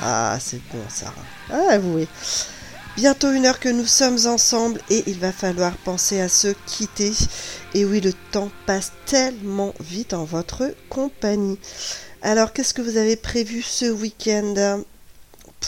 Ah, 0.00 0.38
c'est 0.40 0.62
bon, 0.72 0.82
Sarah. 0.88 1.14
Ah, 1.50 1.72
avouez. 1.72 2.08
Bientôt 2.96 3.32
une 3.32 3.44
heure 3.44 3.60
que 3.60 3.68
nous 3.68 3.86
sommes 3.86 4.26
ensemble 4.26 4.80
et 4.88 5.04
il 5.06 5.18
va 5.18 5.32
falloir 5.32 5.76
penser 5.76 6.20
à 6.20 6.30
se 6.30 6.54
quitter. 6.66 7.12
Et 7.74 7.84
oui, 7.84 8.00
le 8.00 8.14
temps 8.32 8.50
passe 8.64 8.92
tellement 9.04 9.74
vite 9.80 10.14
en 10.14 10.24
votre 10.24 10.74
compagnie. 10.88 11.58
Alors, 12.22 12.54
qu'est-ce 12.54 12.72
que 12.72 12.82
vous 12.82 12.96
avez 12.96 13.16
prévu 13.16 13.60
ce 13.60 13.90
week-end? 13.90 14.82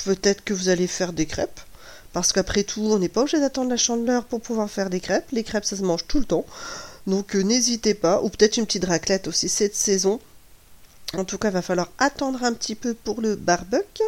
Peut-être 0.04 0.44
que 0.44 0.54
vous 0.54 0.68
allez 0.68 0.86
faire 0.86 1.12
des 1.12 1.26
crêpes. 1.26 1.60
Parce 2.12 2.32
qu'après 2.32 2.64
tout, 2.64 2.82
on 2.82 2.98
n'est 2.98 3.08
pas 3.08 3.20
obligé 3.20 3.38
d'attendre 3.38 3.70
la 3.70 3.76
chandeleur 3.76 4.24
pour 4.24 4.40
pouvoir 4.40 4.68
faire 4.68 4.90
des 4.90 5.00
crêpes. 5.00 5.30
Les 5.32 5.44
crêpes, 5.44 5.64
ça 5.64 5.76
se 5.76 5.82
mange 5.82 6.06
tout 6.06 6.18
le 6.18 6.24
temps. 6.24 6.44
Donc 7.06 7.36
euh, 7.36 7.42
n'hésitez 7.42 7.94
pas. 7.94 8.22
Ou 8.22 8.28
peut-être 8.28 8.56
une 8.56 8.66
petite 8.66 8.84
raclette 8.84 9.28
aussi 9.28 9.48
cette 9.48 9.76
saison. 9.76 10.20
En 11.16 11.24
tout 11.24 11.38
cas, 11.38 11.48
il 11.48 11.54
va 11.54 11.62
falloir 11.62 11.90
attendre 11.98 12.44
un 12.44 12.52
petit 12.52 12.74
peu 12.74 12.94
pour 12.94 13.20
le 13.20 13.34
barbecue. 13.34 14.02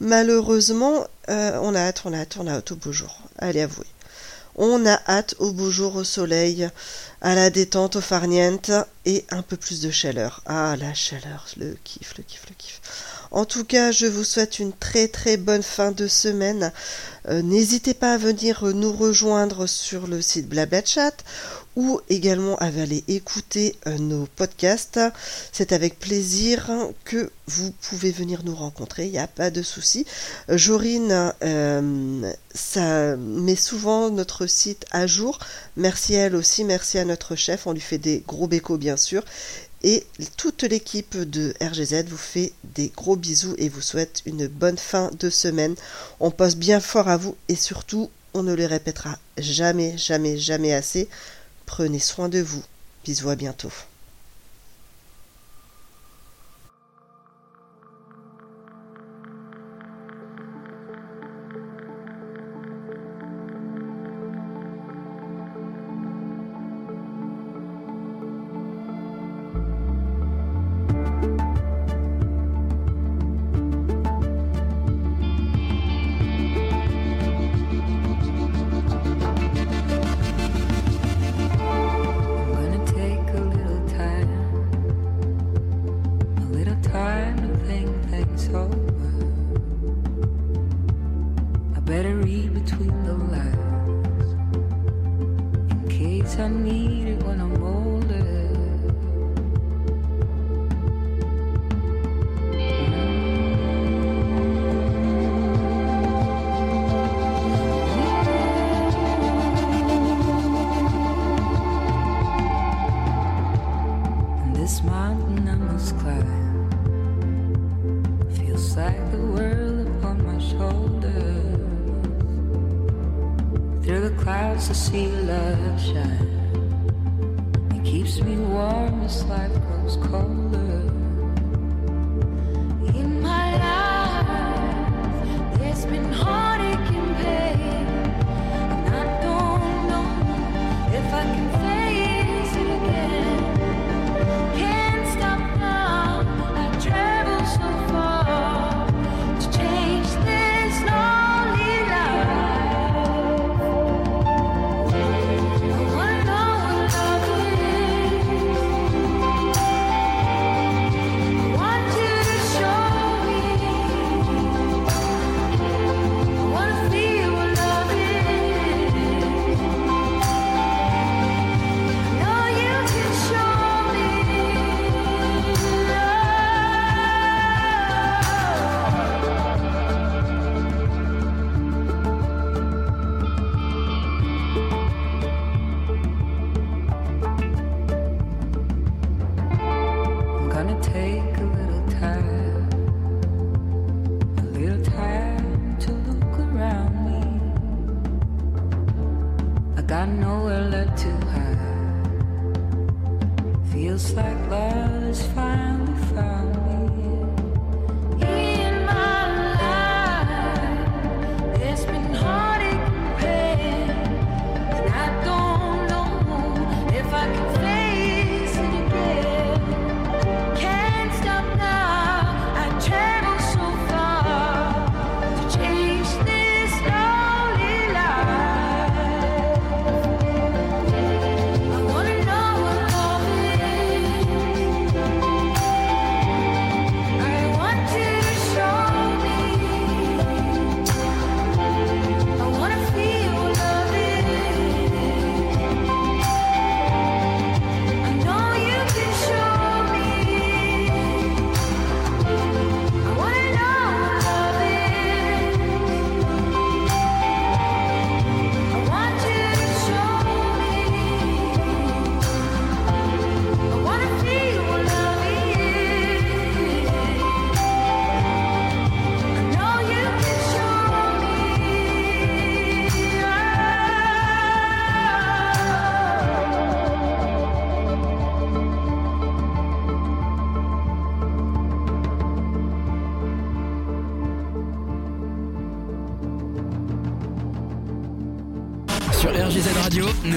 Malheureusement, 0.00 1.06
euh, 1.28 1.58
on 1.62 1.74
a 1.74 1.80
hâte, 1.80 2.02
on 2.04 2.12
a 2.12 2.18
hâte, 2.18 2.36
on 2.38 2.46
a 2.46 2.52
hâte 2.52 2.72
au 2.72 2.76
beau 2.76 2.92
jour. 2.92 3.18
Allez, 3.38 3.62
avouez. 3.62 3.86
On 4.58 4.86
a 4.86 4.98
hâte 5.06 5.34
au 5.38 5.52
beau 5.52 5.70
jour, 5.70 5.96
au 5.96 6.04
soleil, 6.04 6.68
à 7.20 7.34
la 7.34 7.50
détente, 7.50 7.96
au 7.96 8.00
farniente 8.00 8.70
et 9.04 9.24
un 9.30 9.42
peu 9.42 9.58
plus 9.58 9.82
de 9.82 9.90
chaleur. 9.90 10.42
Ah, 10.46 10.76
la 10.78 10.94
chaleur, 10.94 11.46
le 11.58 11.76
kiff, 11.84 12.14
le 12.16 12.24
kiff, 12.24 12.42
le 12.48 12.54
kiff. 12.56 12.80
En 13.30 13.44
tout 13.44 13.64
cas, 13.64 13.92
je 13.92 14.06
vous 14.06 14.24
souhaite 14.24 14.58
une 14.58 14.72
très 14.72 15.08
très 15.08 15.36
bonne 15.36 15.62
fin 15.62 15.92
de 15.92 16.08
semaine. 16.08 16.72
Euh, 17.28 17.42
N'hésitez 17.42 17.92
pas 17.92 18.14
à 18.14 18.18
venir 18.18 18.64
nous 18.64 18.92
rejoindre 18.92 19.66
sur 19.66 20.06
le 20.06 20.22
site 20.22 20.48
Blablatchat 20.48 21.12
ou 21.76 22.00
également 22.08 22.56
à 22.56 22.66
aller 22.66 23.04
écouter 23.06 23.76
euh, 23.86 23.98
nos 23.98 24.26
podcasts. 24.34 24.98
C'est 25.52 25.72
avec 25.72 25.98
plaisir 25.98 26.70
que 27.04 27.30
vous 27.46 27.70
pouvez 27.82 28.10
venir 28.10 28.42
nous 28.44 28.54
rencontrer, 28.54 29.06
il 29.06 29.12
n'y 29.12 29.18
a 29.18 29.28
pas 29.28 29.50
de 29.50 29.62
souci. 29.62 30.06
Euh, 30.48 30.56
Jorine, 30.56 31.32
euh, 31.44 32.32
ça 32.54 33.16
met 33.16 33.56
souvent 33.56 34.10
notre 34.10 34.46
site 34.46 34.86
à 34.90 35.06
jour. 35.06 35.38
Merci 35.76 36.16
à 36.16 36.24
elle 36.24 36.36
aussi, 36.36 36.64
merci 36.64 36.98
à 36.98 37.04
notre 37.04 37.36
chef, 37.36 37.66
on 37.66 37.72
lui 37.72 37.80
fait 37.80 37.98
des 37.98 38.24
gros 38.26 38.46
bécos 38.46 38.78
bien 38.78 38.96
sûr. 38.96 39.22
Et 39.82 40.04
toute 40.36 40.62
l'équipe 40.64 41.16
de 41.16 41.54
RGZ 41.60 42.06
vous 42.08 42.16
fait 42.16 42.52
des 42.74 42.88
gros 42.88 43.14
bisous 43.14 43.54
et 43.58 43.68
vous 43.68 43.82
souhaite 43.82 44.22
une 44.24 44.48
bonne 44.48 44.78
fin 44.78 45.10
de 45.20 45.30
semaine. 45.30 45.76
On 46.18 46.30
pense 46.30 46.56
bien 46.56 46.80
fort 46.80 47.08
à 47.08 47.16
vous 47.16 47.36
et 47.48 47.54
surtout, 47.54 48.10
on 48.34 48.42
ne 48.42 48.54
le 48.54 48.66
répétera 48.66 49.18
jamais, 49.38 49.96
jamais, 49.96 50.38
jamais 50.38 50.72
assez. 50.72 51.08
Prenez 51.66 51.98
soin 51.98 52.28
de 52.28 52.40
vous. 52.40 52.62
Bisous 53.04 53.28
à 53.28 53.36
bientôt. 53.36 53.72
Between 92.66 93.04
the 93.04 93.12
lines. 93.12 94.32
In 95.70 95.88
case 95.88 96.36
I 96.38 96.48
need 96.48 97.06
it 97.08 97.25